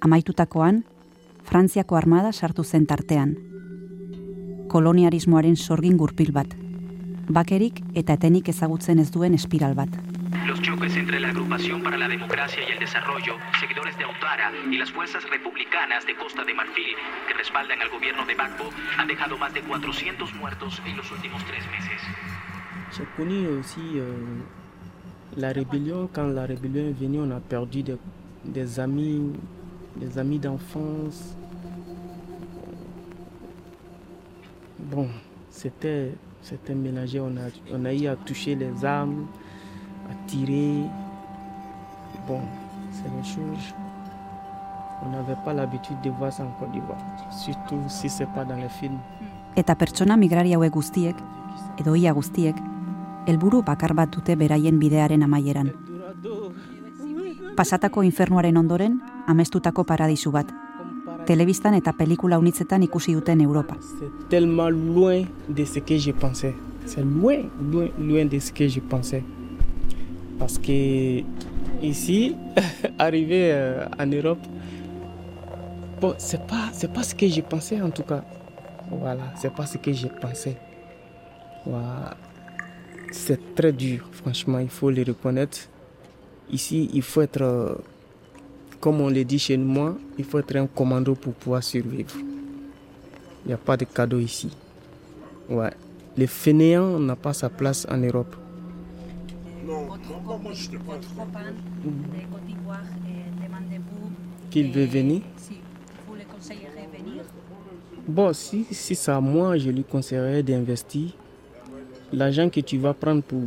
Amaitutakoan, 0.00 0.84
Frantziako 1.46 1.94
armada 1.96 2.32
sartu 2.32 2.64
zen 2.64 2.86
tartean. 2.90 3.36
Koloniarismoaren 4.68 5.54
sorgin 5.56 5.96
gurpil 5.96 6.32
bat. 6.34 6.56
Bakerik 7.28 7.78
eta 7.94 8.16
etenik 8.18 8.48
ezagutzen 8.50 8.98
ez 8.98 9.12
duen 9.14 9.34
espiral 9.34 9.76
bat. 9.78 9.94
Los 10.46 10.60
choques 10.62 10.96
entre 10.96 11.20
la 11.20 11.30
Agrupación 11.30 11.82
para 11.82 11.96
la 11.98 12.08
Democracia 12.08 12.62
y 12.68 12.72
el 12.72 12.78
Desarrollo, 12.78 13.36
seguidores 13.60 13.96
de 13.98 14.04
Autara 14.04 14.50
y 14.70 14.76
las 14.76 14.90
fuerzas 14.90 15.22
republicanas 15.30 16.04
de 16.06 16.16
Costa 16.16 16.44
de 16.44 16.54
Marfil, 16.54 16.94
que 17.28 17.34
respaldan 17.34 17.80
al 17.80 17.90
gobierno 17.90 18.26
de 18.26 18.34
Bagbo, 18.34 18.70
han 18.98 19.06
dejado 19.06 19.38
más 19.38 19.54
de 19.54 19.62
400 19.62 20.34
muertos 20.34 20.82
en 20.84 20.96
los 20.96 21.10
últimos 21.12 21.44
tres 21.44 21.64
meses. 21.70 22.02
J'ai 22.92 23.04
connu 23.16 23.46
aussi 23.48 23.80
euh, 23.96 24.12
la 25.36 25.52
rébellion. 25.52 26.08
Quand 26.12 26.26
la 26.26 26.46
rébellion 26.46 26.88
est 26.88 26.98
venue, 26.98 27.20
on 27.20 27.30
a 27.30 27.40
perdu 27.40 27.82
des, 28.44 28.80
amis, 28.80 29.32
des 29.96 30.18
amis 30.18 30.38
d'enfance. 30.38 31.36
Bon, 34.78 35.08
c'était, 35.50 36.12
c'était 36.42 36.74
mélangé. 36.74 37.20
On 37.20 37.36
a, 37.36 37.48
on 37.72 37.84
eu 37.86 38.06
à 38.06 38.16
toucher 38.16 38.54
les 38.54 38.84
armes, 38.84 39.26
à 40.08 40.14
tirer. 40.28 40.82
Bon, 42.26 42.40
c'est 42.92 43.10
des 43.16 43.24
choses. 43.28 43.74
On 45.04 45.10
n'avait 45.10 45.36
pas 45.44 45.52
l'habitude 45.52 46.00
de 46.02 46.10
voir 46.10 46.32
ça 46.32 46.44
en 46.44 46.50
Côte 46.58 46.72
d'Ivoire. 46.72 46.98
Surtout 47.30 47.80
si 47.88 48.08
c'est 48.08 48.26
pas 48.32 48.44
dans 48.44 48.56
les 48.56 48.68
films. 48.68 48.98
Eta 49.56 49.72
pertsona 49.72 50.18
migrari 50.20 50.52
hauek 50.52 50.74
guztiek, 50.74 51.20
edo 51.80 51.94
ia 51.96 52.12
guztiek, 52.12 52.58
helburu 53.26 53.62
bakar 53.62 53.94
bat 53.94 54.10
dute 54.14 54.36
beraien 54.36 54.78
bidearen 54.78 55.22
amaieran. 55.22 55.72
Pasatako 57.56 58.02
infernuaren 58.04 58.56
ondoren, 58.56 59.00
amestutako 59.26 59.84
paradisu 59.84 60.30
bat. 60.30 60.52
Telebistan 61.26 61.74
eta 61.74 61.92
pelikula 61.92 62.38
unitzetan 62.38 62.84
ikusi 62.86 63.14
duten 63.16 63.40
Europa. 63.42 63.76
Tellement 64.30 64.70
loin 64.70 65.26
de 65.48 65.64
ce 65.64 65.80
que 65.80 65.98
je 65.98 66.12
pensais. 66.12 66.54
C'est 66.86 67.02
loin, 67.02 67.50
loin, 67.60 67.88
loin 67.98 68.26
de 68.26 68.38
ce 68.38 68.52
que 68.52 68.68
je 68.68 68.80
pensais. 68.80 69.24
Parce 70.38 70.58
que 70.58 71.24
ici, 71.82 72.36
arrivé 72.98 73.50
euh, 73.52 73.86
en 73.98 74.06
Europe, 74.06 74.38
bon, 76.00 76.14
c'est 76.18 76.46
pas, 76.46 76.68
c'est 76.72 76.92
pas 76.92 77.02
ce 77.02 77.14
que 77.14 77.26
je 77.26 77.40
pensais 77.40 77.80
en 77.80 77.90
tout 77.90 78.04
cas. 78.04 78.22
Voilà, 78.90 79.32
c'est 79.36 79.52
pas 79.52 79.66
ce 79.66 79.78
que 79.78 79.92
je 79.92 80.06
pensais. 80.06 80.56
Voilà. 81.64 82.16
C'est 83.18 83.54
très 83.56 83.72
dur, 83.72 84.08
franchement, 84.12 84.58
il 84.60 84.68
faut 84.68 84.90
le 84.90 85.02
reconnaître. 85.02 85.58
Ici, 86.52 86.88
il 86.92 87.02
faut 87.02 87.22
être, 87.22 87.40
euh, 87.42 87.74
comme 88.78 89.00
on 89.00 89.08
le 89.08 89.24
dit 89.24 89.38
chez 89.38 89.56
moi, 89.56 89.96
il 90.16 90.24
faut 90.24 90.38
être 90.38 90.54
un 90.54 90.66
commando 90.68 91.14
pour 91.16 91.32
pouvoir 91.32 91.64
survivre. 91.64 92.14
Il 93.44 93.48
n'y 93.48 93.54
a 93.54 93.56
pas 93.56 93.76
de 93.76 93.84
cadeau 93.84 94.18
ici. 94.20 94.50
Ouais. 95.48 95.72
Le 96.16 96.26
fainéant 96.26 97.00
n'a 97.00 97.16
pas 97.16 97.32
sa 97.32 97.48
place 97.48 97.86
en 97.90 97.96
Europe. 97.96 98.36
De 99.64 99.70
Côte 99.70 101.00
d'Ivoire 102.46 102.80
eh, 103.08 103.44
demandez-vous 103.44 104.10
Qu'il 104.50 104.70
veut 104.70 104.84
venir? 104.84 105.22
Si 105.38 105.54
vous 106.06 106.14
le 106.14 106.22
conseillerez 106.32 106.86
venir? 106.96 107.24
Bon, 108.06 108.32
si, 108.32 108.66
si 108.70 108.94
c'est 108.94 109.10
à 109.10 109.20
moi, 109.20 109.56
je 109.56 109.70
lui 109.70 109.82
conseillerais 109.84 110.42
d'investir 110.44 111.12
l'argent 112.16 112.48
que 112.48 112.60
tu 112.60 112.78
vas 112.78 112.94
prendre 112.94 113.22
pour, 113.22 113.42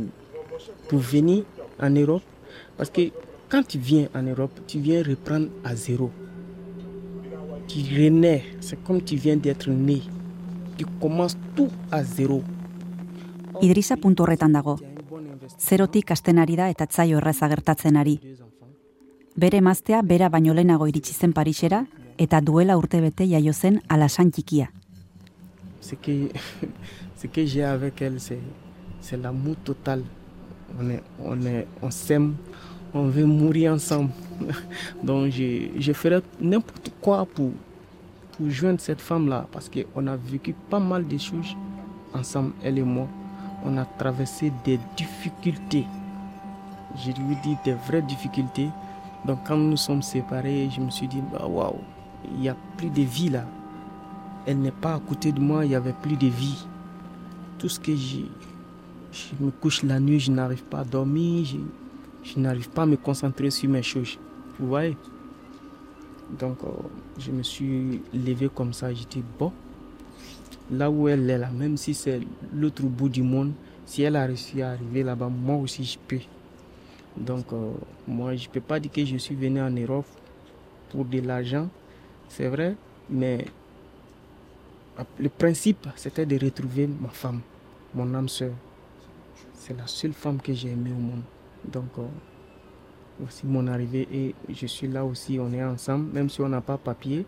pour 0.88 0.98
venir 1.00 1.44
en 1.80 1.90
Europe. 1.90 2.22
Parce 2.76 2.90
que 2.90 3.10
quand 3.48 3.66
tu 3.66 3.78
viens 3.78 4.08
en 4.14 4.22
Europe, 4.22 4.52
tu 4.66 4.78
viens 4.78 5.02
reprendre 5.02 5.48
à 5.64 5.74
zéro. 5.74 6.10
Tu 7.66 7.80
renais, 7.80 8.44
c'est 8.60 8.82
comme 8.82 9.02
tu 9.02 9.16
viens 9.16 9.36
d'être 9.36 9.68
né. 9.68 10.00
Tu 10.78 10.86
commences 11.00 11.36
tout 11.56 11.68
à 11.90 12.02
zéro. 12.04 12.42
Idrisa 13.60 13.96
puntu 13.96 14.22
horretan 14.22 14.52
dago. 14.52 14.78
Zerotik 15.58 16.10
hasten 16.10 16.38
ari 16.38 16.56
da 16.56 16.70
eta 16.70 16.86
etzaio 16.88 17.18
erraza 17.18 17.48
gertatzen 17.50 17.98
ari. 18.00 18.16
Bere 19.36 19.58
emaztea 19.58 20.00
bera 20.02 20.30
baino 20.30 20.54
lehenago 20.54 20.86
iritsi 20.88 21.12
zen 21.12 21.34
Parisera 21.36 21.84
eta 22.18 22.40
duela 22.40 22.78
urtebete 22.78 23.26
jaio 23.28 23.52
zen 23.52 23.80
alasan 23.88 24.30
txikia. 24.30 24.70
Ce 27.20 27.26
que 27.26 27.44
j'ai 27.44 27.64
avec 27.64 28.00
elle, 28.00 28.18
c'est, 28.18 29.16
l'amour 29.16 29.56
total. 29.64 30.02
On, 30.78 30.88
est, 30.88 31.02
on, 31.22 31.42
est, 31.42 31.66
on 31.82 31.90
s'aime, 31.90 32.36
on 32.94 33.08
veut 33.08 33.26
mourir 33.26 33.74
ensemble. 33.74 34.10
Donc 35.02 35.30
je, 35.30 35.68
je 35.78 35.92
ferais 35.92 36.22
n'importe 36.40 36.92
quoi 37.00 37.26
pour, 37.26 37.50
pour 38.32 38.50
joindre 38.50 38.80
cette 38.80 39.00
femme-là 39.00 39.46
parce 39.52 39.68
qu'on 39.68 40.06
a 40.06 40.16
vécu 40.16 40.54
pas 40.70 40.80
mal 40.80 41.06
de 41.06 41.18
choses 41.18 41.56
ensemble, 42.14 42.52
elle 42.62 42.78
et 42.78 42.82
moi. 42.82 43.06
On 43.64 43.76
a 43.76 43.84
traversé 43.84 44.50
des 44.64 44.78
difficultés. 44.96 45.84
Je 46.96 47.08
lui 47.08 47.36
dis 47.42 47.56
des 47.64 47.74
vraies 47.74 48.02
difficultés. 48.02 48.68
Donc 49.26 49.40
quand 49.46 49.56
nous 49.58 49.76
sommes 49.76 50.02
séparés, 50.02 50.70
je 50.74 50.80
me 50.80 50.90
suis 50.90 51.06
dit, 51.06 51.22
bah, 51.32 51.46
waouh, 51.46 51.76
il 52.32 52.40
n'y 52.40 52.48
a 52.48 52.56
plus 52.78 52.88
de 52.88 53.02
vie 53.02 53.28
là 53.28 53.44
elle 54.46 54.58
n'est 54.58 54.70
pas 54.70 54.94
à 54.94 54.98
côté 54.98 55.32
de 55.32 55.40
moi, 55.40 55.64
il 55.64 55.68
n'y 55.68 55.74
avait 55.74 55.92
plus 55.92 56.16
de 56.16 56.26
vie. 56.26 56.66
Tout 57.60 57.68
ce 57.68 57.78
que 57.78 57.94
je, 57.94 58.20
je 59.12 59.34
me 59.38 59.50
couche 59.50 59.82
la 59.82 60.00
nuit, 60.00 60.18
je 60.18 60.32
n'arrive 60.32 60.64
pas 60.64 60.78
à 60.80 60.84
dormir, 60.84 61.44
je, 61.44 61.58
je 62.24 62.40
n'arrive 62.40 62.70
pas 62.70 62.82
à 62.82 62.86
me 62.86 62.96
concentrer 62.96 63.50
sur 63.50 63.68
mes 63.68 63.82
choses. 63.82 64.18
Vous 64.58 64.68
voyez? 64.68 64.96
Donc 66.38 66.64
euh, 66.64 66.68
je 67.18 67.30
me 67.30 67.42
suis 67.42 68.00
levé 68.14 68.48
comme 68.48 68.72
ça, 68.72 68.94
j'ai 68.94 69.04
dit, 69.04 69.22
bon, 69.38 69.52
là 70.70 70.90
où 70.90 71.06
elle 71.06 71.28
est 71.28 71.36
là, 71.36 71.50
même 71.50 71.76
si 71.76 71.92
c'est 71.92 72.20
l'autre 72.54 72.82
bout 72.82 73.10
du 73.10 73.22
monde, 73.22 73.52
si 73.84 74.02
elle 74.02 74.16
a 74.16 74.24
réussi 74.24 74.62
à 74.62 74.70
arriver 74.70 75.02
là-bas, 75.02 75.28
moi 75.28 75.56
aussi 75.56 75.84
je 75.84 75.98
peux. 75.98 76.22
Donc 77.16 77.52
euh, 77.52 77.72
moi 78.08 78.36
je 78.36 78.48
ne 78.48 78.52
peux 78.52 78.60
pas 78.62 78.80
dire 78.80 78.90
que 78.90 79.04
je 79.04 79.18
suis 79.18 79.34
venu 79.34 79.60
en 79.60 79.70
Europe 79.70 80.06
pour 80.90 81.04
de 81.04 81.20
l'argent, 81.20 81.68
c'est 82.30 82.48
vrai, 82.48 82.74
mais 83.10 83.44
le 85.18 85.28
principe, 85.28 85.88
c'était 85.96 86.26
de 86.26 86.42
retrouver 86.42 86.86
ma 86.86 87.08
femme, 87.08 87.40
mon 87.94 88.14
âme 88.14 88.28
sœur. 88.28 88.52
C'est 89.54 89.76
la 89.76 89.86
seule 89.86 90.12
femme 90.12 90.40
que 90.40 90.52
j'ai 90.52 90.70
aimée 90.70 90.92
au 90.96 91.00
monde. 91.00 91.22
Donc, 91.70 91.90
euh, 91.98 92.02
voici 93.18 93.46
mon 93.46 93.66
arrivée 93.66 94.08
et 94.12 94.34
je 94.48 94.66
suis 94.66 94.88
là 94.88 95.04
aussi, 95.04 95.38
on 95.38 95.52
est 95.52 95.62
ensemble, 95.62 96.12
même 96.12 96.30
si 96.30 96.40
on 96.40 96.48
n'a 96.48 96.60
pas 96.60 96.78
papier, 96.78 97.26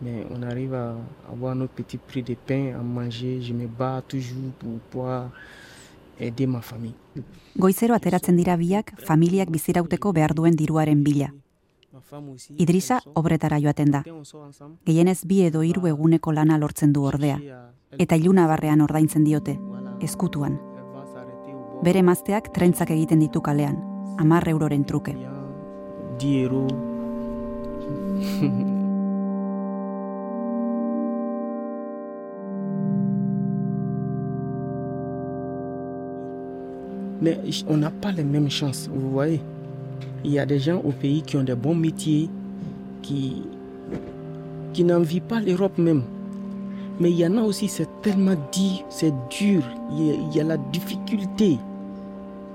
mais 0.00 0.26
on 0.30 0.42
arrive 0.42 0.74
à 0.74 0.94
avoir 1.30 1.54
notre 1.54 1.72
petit 1.72 1.98
prix 1.98 2.22
de 2.22 2.34
pain, 2.34 2.74
à 2.78 2.82
manger. 2.82 3.40
Je 3.40 3.52
me 3.52 3.66
bats 3.66 4.02
toujours 4.06 4.52
pour 4.58 4.78
pouvoir 4.90 5.30
aider 6.18 6.46
ma 6.46 6.60
famille. 6.60 6.94
Goizero 7.56 7.94
ateratzen 7.94 8.36
dira 8.36 8.56
biak 8.56 8.94
familiak 9.06 9.50
bizirauteko 9.50 10.12
behar 10.12 10.34
duen 10.34 10.56
diruaren 10.56 11.02
bila. 11.04 11.30
Idrisa 12.58 13.00
obretara 13.14 13.58
joaten 13.60 13.90
da. 13.90 14.02
Gehienez 14.86 15.24
bi 15.24 15.40
edo 15.46 15.62
hiru 15.64 15.86
eguneko 15.88 16.32
lana 16.32 16.58
lortzen 16.58 16.92
du 16.92 17.04
ordea. 17.08 17.38
Eta 17.98 18.16
iluna 18.16 18.46
barrean 18.46 18.82
ordaintzen 18.84 19.24
diote, 19.24 19.56
Bord. 20.00 20.52
Bere 21.82 21.98
emazteak 22.00 22.52
trentzak 22.54 22.90
egiten 22.90 23.20
ditu 23.20 23.40
kalean, 23.40 23.76
amar 24.18 24.48
euroren 24.48 24.84
truke. 24.84 25.12
Bien, 25.12 25.30
10 26.18 26.44
euros. 26.44 26.68
Mais 37.20 37.38
on 37.66 37.78
n'a 37.78 37.90
pas 37.90 38.12
les 38.12 38.24
mêmes 38.24 38.50
chances, 38.50 38.88
vous 38.92 39.10
voyez. 39.10 39.40
Il 40.24 40.32
y 40.32 40.38
a 40.38 40.46
des 40.46 40.58
gens 40.58 40.80
au 40.84 40.92
pays 40.92 41.22
qui 41.22 41.36
ont 41.36 41.44
des 41.44 41.54
bons 41.54 41.74
métiers, 41.74 42.28
qui, 43.02 43.42
qui 44.72 44.84
n'envient 44.84 45.20
pas 45.20 45.40
l'Europe 45.40 45.78
même. 45.78 46.02
Mais 46.98 47.10
il 47.10 47.18
y 47.18 47.26
en 47.26 47.36
a 47.36 47.42
aussi, 47.42 47.68
c'est 47.68 47.88
tellement 48.00 48.36
dit, 48.52 48.84
c'est 48.88 49.12
dur, 49.28 49.62
il 49.90 50.06
y, 50.06 50.10
a, 50.10 50.14
y 50.36 50.40
a 50.40 50.44
la 50.44 50.56
difficulté. 50.56 51.58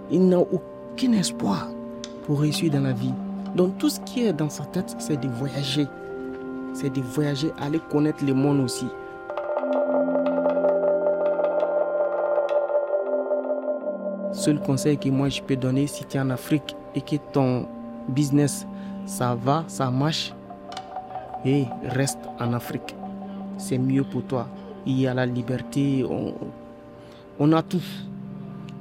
Il 0.10 0.27
n'a 0.27 0.39
aucun 0.39 1.13
espoir 1.13 1.69
pour 2.25 2.41
réussir 2.41 2.71
dans 2.71 2.82
la 2.82 2.93
vie. 2.93 3.13
Donc 3.56 3.77
tout 3.77 3.89
ce 3.89 3.99
qui 4.01 4.25
est 4.25 4.34
dans 4.34 4.49
sa 4.49 4.65
tête, 4.65 4.95
c'est 4.99 5.19
de 5.19 5.27
voyager. 5.27 5.86
C'est 6.73 6.91
de 6.91 7.01
voyager, 7.01 7.51
aller 7.60 7.80
connaître 7.89 8.25
le 8.25 8.34
monde 8.34 8.62
aussi. 8.62 8.88
Seul 14.32 14.60
conseil 14.62 14.97
que 14.97 15.10
moi 15.10 15.30
je 15.30 15.41
peux 15.41 15.56
donner 15.56 15.86
si 15.86 16.06
tu 16.06 16.17
es 16.17 16.19
en 16.19 16.30
Afrique 16.30 16.75
et 16.95 17.01
que 17.01 17.17
ton 17.32 17.67
business 18.08 18.65
ça 19.06 19.36
va, 19.36 19.65
ça 19.67 19.91
marche, 19.91 20.34
et 21.45 21.65
reste 21.84 22.19
en 22.39 22.54
Afrique. 22.54 22.95
C'est 23.62 23.78
mieux 23.78 24.04
pour 24.04 24.24
toi. 24.24 24.47
Il 24.88 25.00
y 25.00 25.08
a 25.08 25.13
la 25.13 25.28
liberté, 25.28 26.04
on, 26.10 26.34
on 27.39 27.54
a 27.54 27.62
tout. 27.62 27.84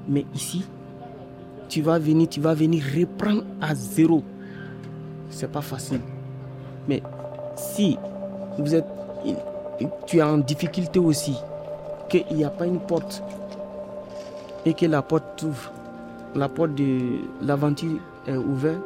Mais 0.09 0.25
ici, 0.35 0.65
tu 1.69 1.83
vas 1.83 1.99
venir, 1.99 2.29
tu 2.31 2.41
vas 2.41 2.55
venir 2.55 2.83
reprendre 2.97 3.45
à 3.61 3.75
zéro. 3.75 4.25
C'est 5.29 5.53
pas 5.53 5.61
facile. 5.61 6.01
Mais 6.89 7.03
si 7.57 7.99
vous 8.59 8.75
êtes, 8.75 8.87
tu 10.07 10.17
es 10.17 10.23
en 10.23 10.39
difficulté 10.39 10.99
aussi, 10.99 11.37
qu'il 12.09 12.25
n'y 12.33 12.45
a 12.45 12.51
pas 12.51 12.67
une 12.67 12.81
porte 12.81 13.23
et 14.65 14.73
que 14.73 14.87
la 14.87 15.03
porte 15.03 15.25
t'ouvre, 15.37 15.73
la 16.35 16.49
porte 16.49 16.75
de 16.75 17.19
l'aventure 17.43 18.01
est 18.27 18.37
ouverte, 18.37 18.81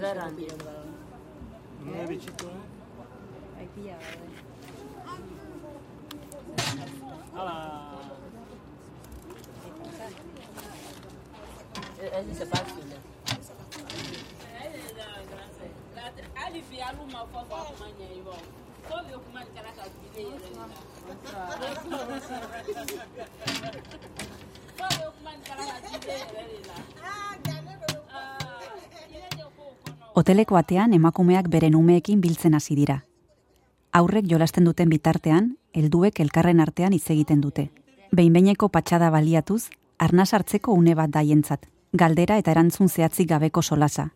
Não 0.00 1.94
é 1.94 2.06
bichito, 2.06 2.46
né? 2.46 2.60
Vai 3.54 3.66
piar, 3.66 3.98
né? 3.98 4.28
Olha 7.34 7.42
lá. 7.42 8.00
É, 11.98 12.06
é 12.06 12.24
Esse 12.30 12.42
é 12.42 12.46
fácil, 12.46 12.82
né? 12.86 12.96
Aliviar 16.34 16.94
uma 16.94 17.26
fofa 17.26 17.56
amanhã, 17.56 18.10
irmão. 18.10 18.38
Só 18.88 19.02
ver 19.02 19.18
como 19.18 19.38
é 19.38 19.44
que 19.44 19.58
ela 19.58 19.72
tá 19.72 19.84
vivendo. 20.00 20.40
Só 24.78 24.86
é 24.86 25.10
como 25.10 25.28
é 25.28 25.36
que 25.36 25.50
ela 25.50 25.66
tá 25.66 25.98
vivendo. 25.98 26.70
Ah, 27.02 27.36
galera. 27.44 27.69
Hoteleko 30.14 30.56
atean 30.58 30.92
emakumeak 30.92 31.48
beren 31.48 31.76
umeekin 31.78 32.20
biltzen 32.20 32.54
hasi 32.54 32.74
dira. 32.74 33.04
Aurrek 33.92 34.26
jolasten 34.30 34.64
duten 34.66 34.90
bitartean, 34.90 35.56
helduek 35.74 36.18
elkarren 36.20 36.60
artean 36.60 36.92
hitz 36.92 37.10
egiten 37.14 37.40
dute. 37.40 37.70
Behinbeineko 38.10 38.68
patxada 38.68 39.10
baliatuz, 39.10 39.70
arnas 39.98 40.32
hartzeko 40.34 40.74
une 40.74 40.96
bat 40.98 41.10
daientzat, 41.14 41.68
galdera 41.92 42.38
eta 42.42 42.50
erantzun 42.50 42.88
zehatzik 42.88 43.28
gabeko 43.30 43.62
solasa. 43.62 44.10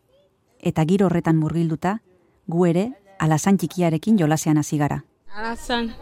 Eta 0.59 0.83
giro 0.85 1.07
horretan 1.07 1.39
murgilduta, 1.39 1.99
gu 2.47 2.65
ere, 2.65 2.85
alasan 3.19 3.57
txikiarekin 3.57 4.17
jolasean 4.19 4.57
hasi 4.57 4.77
gara. 4.77 5.03
Alasan. 5.35 5.93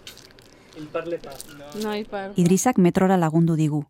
No 1.82 1.90
hay 1.90 2.04
par. 2.04 2.32
Idrisak 2.36 2.78
metrora 2.78 3.16
lagundu 3.16 3.56
digu. 3.56 3.84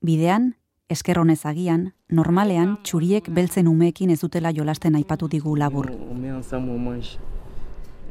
Bidean, 0.00 0.56
eskerronez 0.88 1.46
agian, 1.46 1.94
normalean 2.08 2.78
txuriek 2.82 3.28
beltzen 3.30 3.68
umeekin 3.68 4.10
ez 4.10 4.20
dutela 4.20 4.52
jolasten 4.52 4.94
aipatu 4.94 5.28
digu 5.28 5.56
labur. 5.56 5.90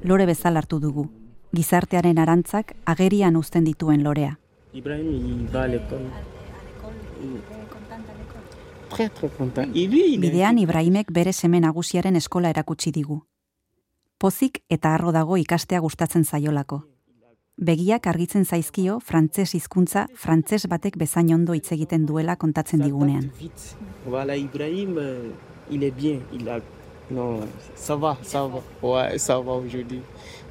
Lore 0.03 0.25
bezala 0.25 0.59
hartu 0.59 0.79
dugu. 0.79 1.09
Gizartearen 1.51 2.19
arantzak 2.19 2.75
agerian 2.85 3.35
uzten 3.35 3.63
dituen 3.63 4.03
lorea. 4.03 4.37
Ibrahim, 4.73 5.09
il 5.09 5.49
Bidean 8.97 10.57
Ibrahimek 10.57 11.11
bere 11.11 11.33
seme 11.33 11.59
nagusiaren 11.59 12.15
eskola 12.15 12.49
erakutsi 12.49 12.91
digu. 12.91 13.21
Pozik 14.19 14.63
eta 14.69 14.93
harro 14.93 15.11
dago 15.15 15.37
ikastea 15.37 15.79
gustatzen 15.79 16.25
zaiolako. 16.25 16.81
Begiak 17.59 18.07
argitzen 18.07 18.45
zaizkio 18.45 18.99
frantses 19.03 19.53
hizkuntza 19.55 20.05
frantses 20.15 20.65
batek 20.71 20.97
bezain 20.97 21.33
ondo 21.35 21.53
hitz 21.53 21.71
egiten 21.75 22.05
duela 22.07 22.35
kontatzen 22.35 22.79
digunean. 22.83 23.31
Voilà, 24.05 24.37
Ibrahim, 24.37 24.97
euh, 24.97 25.31
il 25.69 25.83
est 25.83 25.91
bien. 25.91 26.21
Il 26.31 26.47
a... 26.49 26.61
Non, 27.11 27.41
ça 27.75 27.95
va, 27.95 28.17
ça 28.21 28.47
va. 28.47 28.61
Ouais, 28.81 29.17
ça 29.17 29.39
va 29.39 29.53
aujourd'hui. 29.53 30.01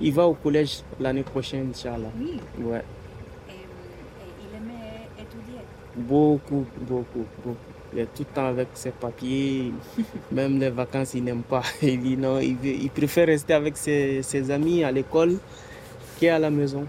Il 0.00 0.12
va 0.12 0.26
au 0.26 0.34
collège 0.34 0.82
l'année 1.00 1.22
prochaine, 1.22 1.70
Inch'Allah. 1.70 2.10
Oui. 2.18 2.40
Ouais. 2.60 2.84
il 3.48 4.56
aimait 4.56 5.08
étudier. 5.18 5.60
Beaucoup, 5.96 6.66
beaucoup, 6.80 7.24
beaucoup. 7.44 7.67
Il 7.92 8.00
est 8.00 8.04
tout 8.14 8.24
le 8.28 8.34
temps 8.34 8.46
avec 8.46 8.68
ses 8.74 8.90
papiers. 8.90 9.72
Même 10.32 10.58
les 10.58 10.70
vacances, 10.70 11.14
il 11.14 11.24
n'aime 11.24 11.42
pas. 11.42 11.62
Il 11.82 12.00
dit 12.00 12.16
non, 12.16 12.38
il, 12.38 12.90
préfère 12.90 13.26
rester 13.26 13.54
avec 13.54 13.76
ses, 13.76 14.22
ses 14.22 14.50
amis 14.50 14.84
à 14.84 14.92
l'école 14.92 15.36
qu'à 16.20 16.38
la 16.38 16.50
maison. 16.50 16.86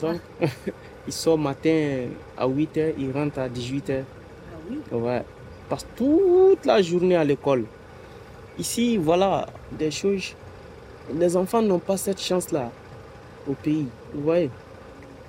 Donc, 0.00 0.20
il 1.06 1.12
sort 1.12 1.38
matin 1.38 2.06
à 2.36 2.46
8h, 2.46 2.94
il 2.98 3.10
rentre 3.12 3.38
à 3.38 3.48
18h. 3.48 4.02
Ah 4.02 4.56
oui. 4.70 4.78
Ouais. 4.92 5.22
Il 5.64 5.68
passe 5.68 5.86
toute 5.96 6.64
la 6.66 6.82
journée 6.82 7.16
à 7.16 7.24
l'école. 7.24 7.64
Ici, 8.58 8.96
voilà, 8.98 9.46
des 9.72 9.90
choses. 9.90 10.34
Les 11.14 11.36
enfants 11.36 11.62
n'ont 11.62 11.78
pas 11.78 11.96
cette 11.96 12.20
chance-là 12.20 12.70
au 13.48 13.54
pays. 13.54 13.86
Vous 14.14 14.22
voyez? 14.22 14.50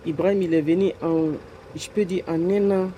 Ibrahim, 0.06 0.42
il 0.42 0.54
est 0.54 0.62
venu 0.62 0.92
en, 1.02 1.30
je 1.76 1.90
peux 1.90 2.06
dire, 2.06 2.24
en 2.28 2.50
un 2.50 2.72
an. 2.72 2.92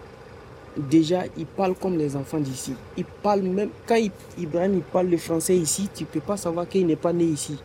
Déjà, 0.78 1.24
il 1.38 1.46
parle 1.46 1.76
comme 1.76 1.98
les 1.98 2.16
enfants 2.16 2.40
d'ici. 2.40 2.74
Il 2.98 3.06
parle 3.06 3.44
même, 3.44 3.70
quand 3.88 3.96
Ibrahim 4.38 4.76
il 4.76 4.82
parle 4.82 5.08
le 5.08 5.18
français 5.18 5.56
ici, 5.58 5.90
tu 5.96 6.06
peux 6.06 6.20
pas 6.20 6.36
savoir 6.38 6.68
qu'il 6.68 6.86
n'est 6.86 6.98
pas 6.98 7.14
né 7.14 7.24
ici. 7.24 7.58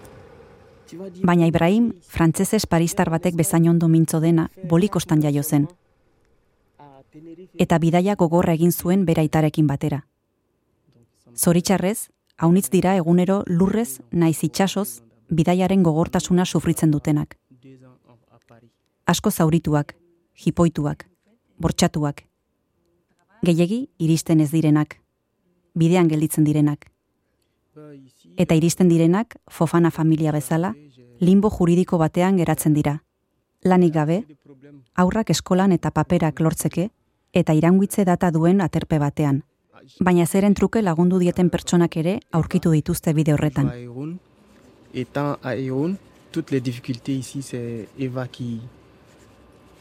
Baina 1.23 1.47
Ibrahim, 1.47 1.93
frantsesez 2.03 2.67
paristar 2.67 3.11
batek 3.11 3.37
bezain 3.37 3.69
ondo 3.71 3.89
mintzo 3.89 4.21
dena, 4.21 4.49
bolikostan 4.67 5.23
jaio 5.23 5.43
zen, 5.43 5.69
eta 7.59 7.79
bidaia 7.79 8.17
gogorra 8.17 8.55
egin 8.59 8.73
zuen 8.73 9.05
bera 9.05 9.23
aitarekin 9.23 9.67
batera. 9.67 10.05
Zoritxarrez, 11.37 12.11
haunitz 12.39 12.71
dira 12.71 12.97
egunero 12.97 13.43
lurrez 13.47 14.01
naiz 14.11 14.43
itsasoz 14.45 15.03
bidaiaren 15.31 15.83
gogortasuna 15.83 16.45
sufritzen 16.45 16.91
dutenak. 16.91 17.37
Asko 19.07 19.31
zaurituak, 19.31 19.95
jipoituak, 20.35 21.07
bortxatuak. 21.59 22.30
Gehiegi 23.43 23.89
iristen 23.99 24.41
ez 24.45 24.51
direnak, 24.53 24.99
bidean 25.73 26.09
gelditzen 26.09 26.45
direnak. 26.45 26.91
Eta 28.37 28.55
iristen 28.55 28.89
direnak, 28.91 29.37
fofana 29.49 29.91
familia 29.91 30.33
bezala, 30.33 30.75
limbo 31.21 31.51
juridiko 31.51 31.97
batean 31.99 32.37
geratzen 32.37 32.75
dira. 32.77 32.99
Lanik 33.65 33.95
gabe, 33.95 34.25
aurrak 34.95 35.31
eskolan 35.33 35.73
eta 35.73 35.91
paperak 35.91 36.41
lortzeke, 36.41 36.91
eta 37.33 37.57
iranguitze 37.57 38.05
data 38.05 38.31
duen 38.31 38.61
aterpe 38.61 38.99
batean. 38.99 39.43
Baina 40.01 40.27
zeren 40.27 40.55
truke 40.55 40.83
lagundu 40.83 41.19
dieten 41.19 41.49
pertsonak 41.51 41.97
ere 41.97 42.19
aurkitu 42.33 42.71
dituzte 42.77 43.15
bide 43.15 43.33
horretan. 43.33 43.73
Étant 44.93 45.39
à 45.43 45.57
Irun, 45.57 45.97
toutes 46.33 46.51
les 46.51 46.61
difficultés 46.61 47.17
ici, 47.17 47.43
c'est 47.43 47.89
Eva 47.99 48.27
qui, 48.29 48.61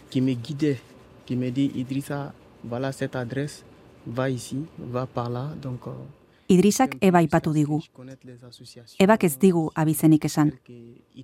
qui 0.09 0.21
me 0.21 0.33
guidait, 0.33 0.79
qui 1.25 1.35
me 1.35 1.49
dit 1.49 1.71
Idrissa, 1.75 2.33
voilà 2.63 2.91
cette 2.91 3.15
adresse, 3.15 3.63
va 4.05 4.29
ici, 4.29 4.65
va 4.77 5.05
par 5.05 5.29
là. 5.29 5.53
Donc, 5.61 5.87
euh, 5.87 5.91
Idrisak 6.49 6.97
eba 6.99 7.19
aipatu 7.19 7.51
digu. 7.53 7.77
Ebak 8.97 9.23
ez 9.23 9.35
digu 9.37 9.69
abizenik 9.75 10.25
esan. 10.25 10.55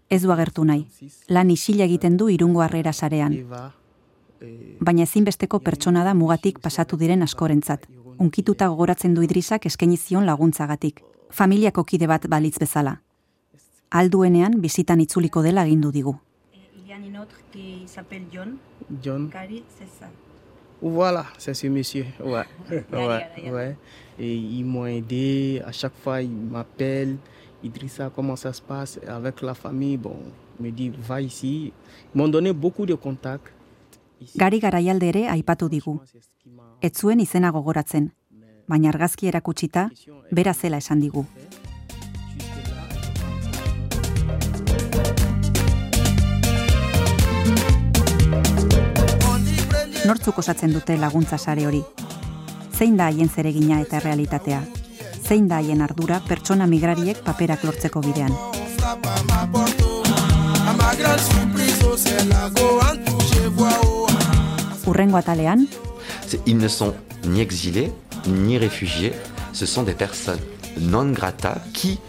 Ez 0.08 0.22
du 0.22 0.32
agertu 0.32 0.64
nahi. 0.66 0.86
Lan 1.28 1.50
isila 1.50 1.84
egiten 1.84 2.18
du 2.18 2.30
irungo 2.30 2.62
harrera 2.62 2.94
sarean. 2.94 3.34
Eh, 3.34 4.78
Baina 4.80 5.02
ezinbesteko 5.02 5.60
pertsona 5.60 6.04
da 6.04 6.14
mugatik 6.14 6.60
pasatu 6.60 6.98
diren 6.98 7.24
askorentzat. 7.24 7.88
Unkituta 8.20 8.68
gogoratzen 8.68 9.16
du 9.16 9.24
Idrisak 9.24 9.66
eskaini 9.66 9.98
zion 9.98 10.28
laguntzagatik. 10.28 11.02
Familiako 11.32 11.84
kide 11.84 12.06
bat 12.08 12.28
balitz 12.30 12.60
bezala. 12.60 13.02
Alduenean 13.90 14.62
bizitan 14.62 15.02
itzuliko 15.02 15.42
dela 15.42 15.62
agindu 15.62 15.92
digu. 15.92 16.20
Il 16.54 16.88
y 16.88 16.94
a 16.94 16.98
un 16.98 17.16
autre 17.16 17.38
qui 17.52 17.88
s'appelle 17.88 18.28
John. 18.32 18.60
John. 19.02 19.30
Cari, 19.32 19.64
c'est 19.80 19.90
ça. 19.90 20.08
Voilà, 20.82 21.26
c'est 21.38 21.54
ce 21.54 21.68
monsieur. 21.68 22.06
Ouais, 22.24 22.44
ouais, 22.70 23.50
ouais. 23.52 23.76
Et 24.20 24.36
ils 24.36 24.64
m'ont 24.64 24.86
aidé. 24.86 25.62
À 25.66 25.72
chaque 25.72 25.96
fois, 26.04 26.22
ils 26.22 26.30
m'appellent. 26.30 27.18
Idrissa, 27.64 28.12
comment 28.14 28.36
ça 28.36 28.54
se 28.54 28.62
passe 28.62 29.00
avec 29.08 29.42
la 29.42 29.54
famille 29.56 29.98
Bon, 29.98 30.18
me 30.60 30.70
dit 30.70 30.90
va 30.90 31.22
ici. 31.22 31.74
Ils 32.14 32.18
m'ont 32.18 32.28
donné 32.28 32.54
beaucoup 32.54 32.86
de 32.86 32.94
contacts. 32.94 33.52
Gari 34.36 34.60
garaialde 34.60 35.04
ere 35.04 35.28
aipatu 35.30 35.68
digu. 35.70 36.00
Ez 36.82 36.94
zuen 36.96 37.20
izena 37.20 37.52
gogoratzen, 37.52 38.12
baina 38.68 38.90
argazki 38.90 39.28
erakutsita, 39.28 39.90
bera 40.32 40.54
zela 40.54 40.78
esan 40.78 41.02
digu. 41.04 41.26
Osatzen 50.38 50.70
dute 50.70 50.98
Ils 66.46 66.58
ne 66.58 66.68
sont 66.68 66.94
ni 67.26 67.42
exilés, 67.42 67.92
ni 68.28 68.58
réfugiés, 68.58 69.14
ce 69.54 69.66
sont 69.66 69.84
des 69.84 69.94
personnes 69.94 70.40
non 70.80 71.12
grata 71.12 71.58
qui, 71.74 72.00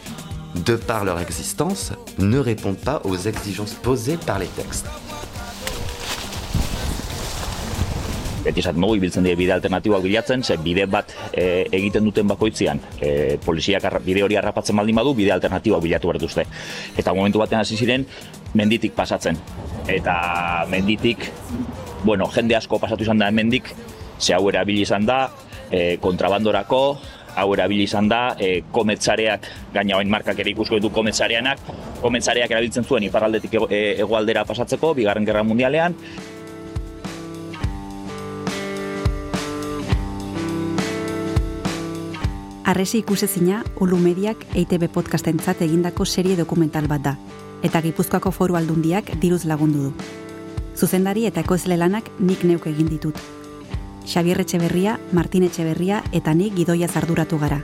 de 0.65 0.77
par 0.77 1.05
leur 1.05 1.21
existence, 1.21 1.93
ne 2.19 2.39
répondent 2.39 2.77
pas 2.77 3.01
aux 3.05 3.17
exigences 3.17 3.75
posées 3.75 4.17
par 4.17 4.39
les 4.39 4.47
textes. 4.47 4.87
Beti 8.47 8.63
esaten 8.63 8.83
dugu 8.83 8.97
ibiltzen 9.01 9.27
dira 9.27 9.39
bide 9.39 9.55
alternatiboak 9.57 10.05
bilatzen, 10.07 10.45
ze 10.45 10.57
bide 10.63 10.87
bat 10.91 11.13
e, 11.33 11.67
egiten 11.75 12.07
duten 12.07 12.29
bakoitzean, 12.31 12.81
e, 13.01 13.11
poliziak 13.45 13.89
bide 14.07 14.23
hori 14.23 14.39
harrapatzen 14.39 14.77
baldin 14.79 14.97
badu, 15.01 15.15
bide 15.19 15.35
alternatiboak 15.35 15.83
bilatu 15.83 16.11
behar 16.11 16.21
dituzte. 16.21 16.47
Eta 16.97 17.15
momentu 17.15 17.43
batean 17.43 17.65
hasi 17.65 17.77
ziren, 17.77 18.07
menditik 18.55 18.95
pasatzen. 18.97 19.39
Eta 19.91 20.17
menditik, 20.71 21.29
bueno, 22.05 22.31
jende 22.35 22.57
asko 22.59 22.79
pasatu 22.83 23.07
izan 23.07 23.19
da 23.23 23.31
mendik, 23.35 23.73
ze 24.19 24.35
hau 24.35 24.47
erabili 24.49 24.87
izan 24.87 25.07
da, 25.07 25.27
e, 25.71 25.99
kontrabandorako, 26.03 26.83
hau 27.37 27.49
erabili 27.53 27.85
izan 27.85 28.09
da, 28.09 28.21
e, 28.39 28.63
kometzareak, 28.73 29.51
gaina 29.75 29.99
oin 29.99 30.11
markak 30.11 30.39
ere 30.41 30.55
ikusko 30.55 30.79
ditu 30.79 30.93
kometzareanak, 30.95 31.61
kometzareak 32.01 32.55
erabiltzen 32.55 32.87
zuen 32.87 33.05
iparraldetik 33.11 33.59
e, 33.69 33.83
hegoaldera 33.99 34.47
pasatzeko, 34.49 34.95
bigarren 34.97 35.27
gerra 35.29 35.45
mundialean, 35.45 35.99
Arresi 42.67 42.99
ikusezina, 42.99 43.61
Ulu 43.79 43.95
Mediak 44.03 44.41
EITB 44.59 44.89
podcastentzat 44.91 45.61
egindako 45.63 46.03
serie 46.05 46.35
dokumental 46.35 46.89
bat 46.91 47.05
da, 47.05 47.13
eta 47.63 47.79
Gipuzkoako 47.85 48.33
foru 48.35 48.57
aldundiak 48.59 49.13
diruz 49.23 49.45
lagundu 49.47 49.85
du. 49.85 49.93
Zuzendari 50.75 51.29
eta 51.29 51.45
ekoizle 51.47 51.77
lanak 51.79 52.11
nik 52.19 52.43
neuk 52.43 52.67
egin 52.67 52.89
ditut. 52.91 53.21
Xabier 54.03 54.43
Etxeberria, 54.43 54.97
Martin 55.13 55.47
Etxeberria 55.47 56.03
eta 56.11 56.35
nik 56.35 56.57
gidoia 56.59 56.89
arduratu 56.91 57.39
gara. 57.39 57.61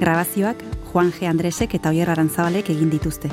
Grabazioak 0.00 0.64
Juan 0.90 1.12
G. 1.12 1.28
Andresek 1.28 1.74
eta 1.74 1.90
Oier 1.92 2.08
Arantzabalek 2.08 2.70
egin 2.70 2.88
dituzte. 2.88 3.28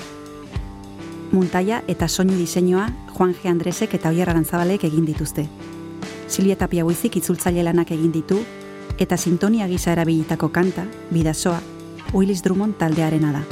Muntaia 1.31 1.83
eta 1.87 2.09
soinu 2.09 2.35
diseinua 2.35 2.89
Juan 3.15 3.31
G. 3.31 3.47
Andresek 3.47 3.93
eta 3.93 4.09
Oier 4.09 4.29
Arantzabalek 4.29 4.83
egin 4.83 5.05
dituzte. 5.05 5.47
Silvia 6.27 6.57
Tapia 6.57 6.83
Buizik 6.83 7.15
itzultzaile 7.15 7.63
lanak 7.63 7.95
egin 7.95 8.11
ditu, 8.11 8.43
eta 8.97 9.17
sintonia 9.17 9.67
gisa 9.67 9.91
erabilitako 9.91 10.49
kanta, 10.49 10.85
bidasoa, 11.11 11.61
Willis 12.13 12.43
Drummond 12.43 12.77
taldearena 12.77 13.31
da. 13.31 13.43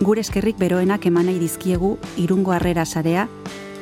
Gure 0.00 0.22
eskerrik 0.24 0.56
beroenak 0.58 1.04
emanei 1.06 1.38
dizkiegu 1.38 1.98
irungo 2.16 2.52
harrera 2.52 2.84
sarea, 2.86 3.28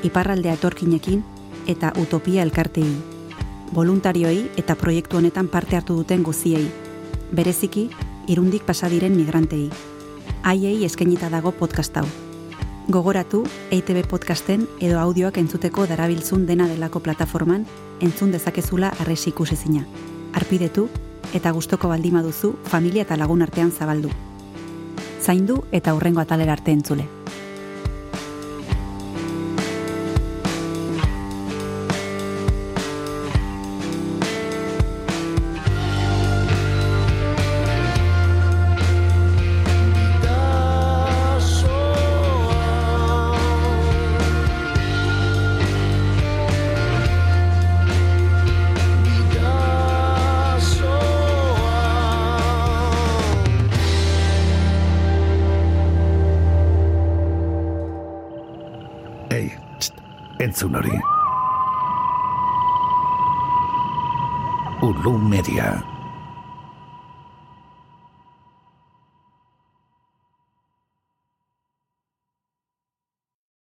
iparraldea 0.03 0.55
etorkinekin 0.59 1.23
eta 1.67 1.93
utopia 2.01 2.43
elkartei. 2.43 2.89
Voluntarioei 3.75 4.51
eta 4.57 4.75
proiektu 4.75 5.19
honetan 5.19 5.49
parte 5.49 5.77
hartu 5.77 5.95
duten 5.95 6.23
guziei. 6.23 6.67
Bereziki, 7.33 7.89
irundik 8.27 8.65
pasadiren 8.65 9.17
migrantei. 9.17 9.69
Haiei 10.43 10.85
eskainita 10.85 11.31
dago 11.31 11.53
podcast 11.53 11.97
hau. 11.97 12.07
Gogoratu 12.89 13.43
EITB 13.71 14.07
podcasten 14.09 14.67
edo 14.81 14.99
audioak 14.99 15.37
entzuteko 15.37 15.87
darabiltzun 15.87 16.47
dena 16.47 16.69
delako 16.69 17.01
plataforman 17.05 17.67
entzun 18.01 18.33
dezakezula 18.33 18.95
arresi 18.99 19.29
ikusezina. 19.31 19.85
Arpidetu 20.35 20.89
eta 21.35 21.51
gustoko 21.53 21.89
baldima 21.89 22.23
duzu 22.23 22.55
familia 22.65 23.03
eta 23.03 23.17
lagun 23.17 23.43
artean 23.43 23.73
zabaldu. 23.73 24.11
Zaindu 25.23 25.65
eta 25.73 25.95
hurrengo 25.95 26.21
atalera 26.21 26.53
arte 26.53 26.73
entzule. 26.73 27.18
Ulu 64.99 65.15
Media. 65.15 65.88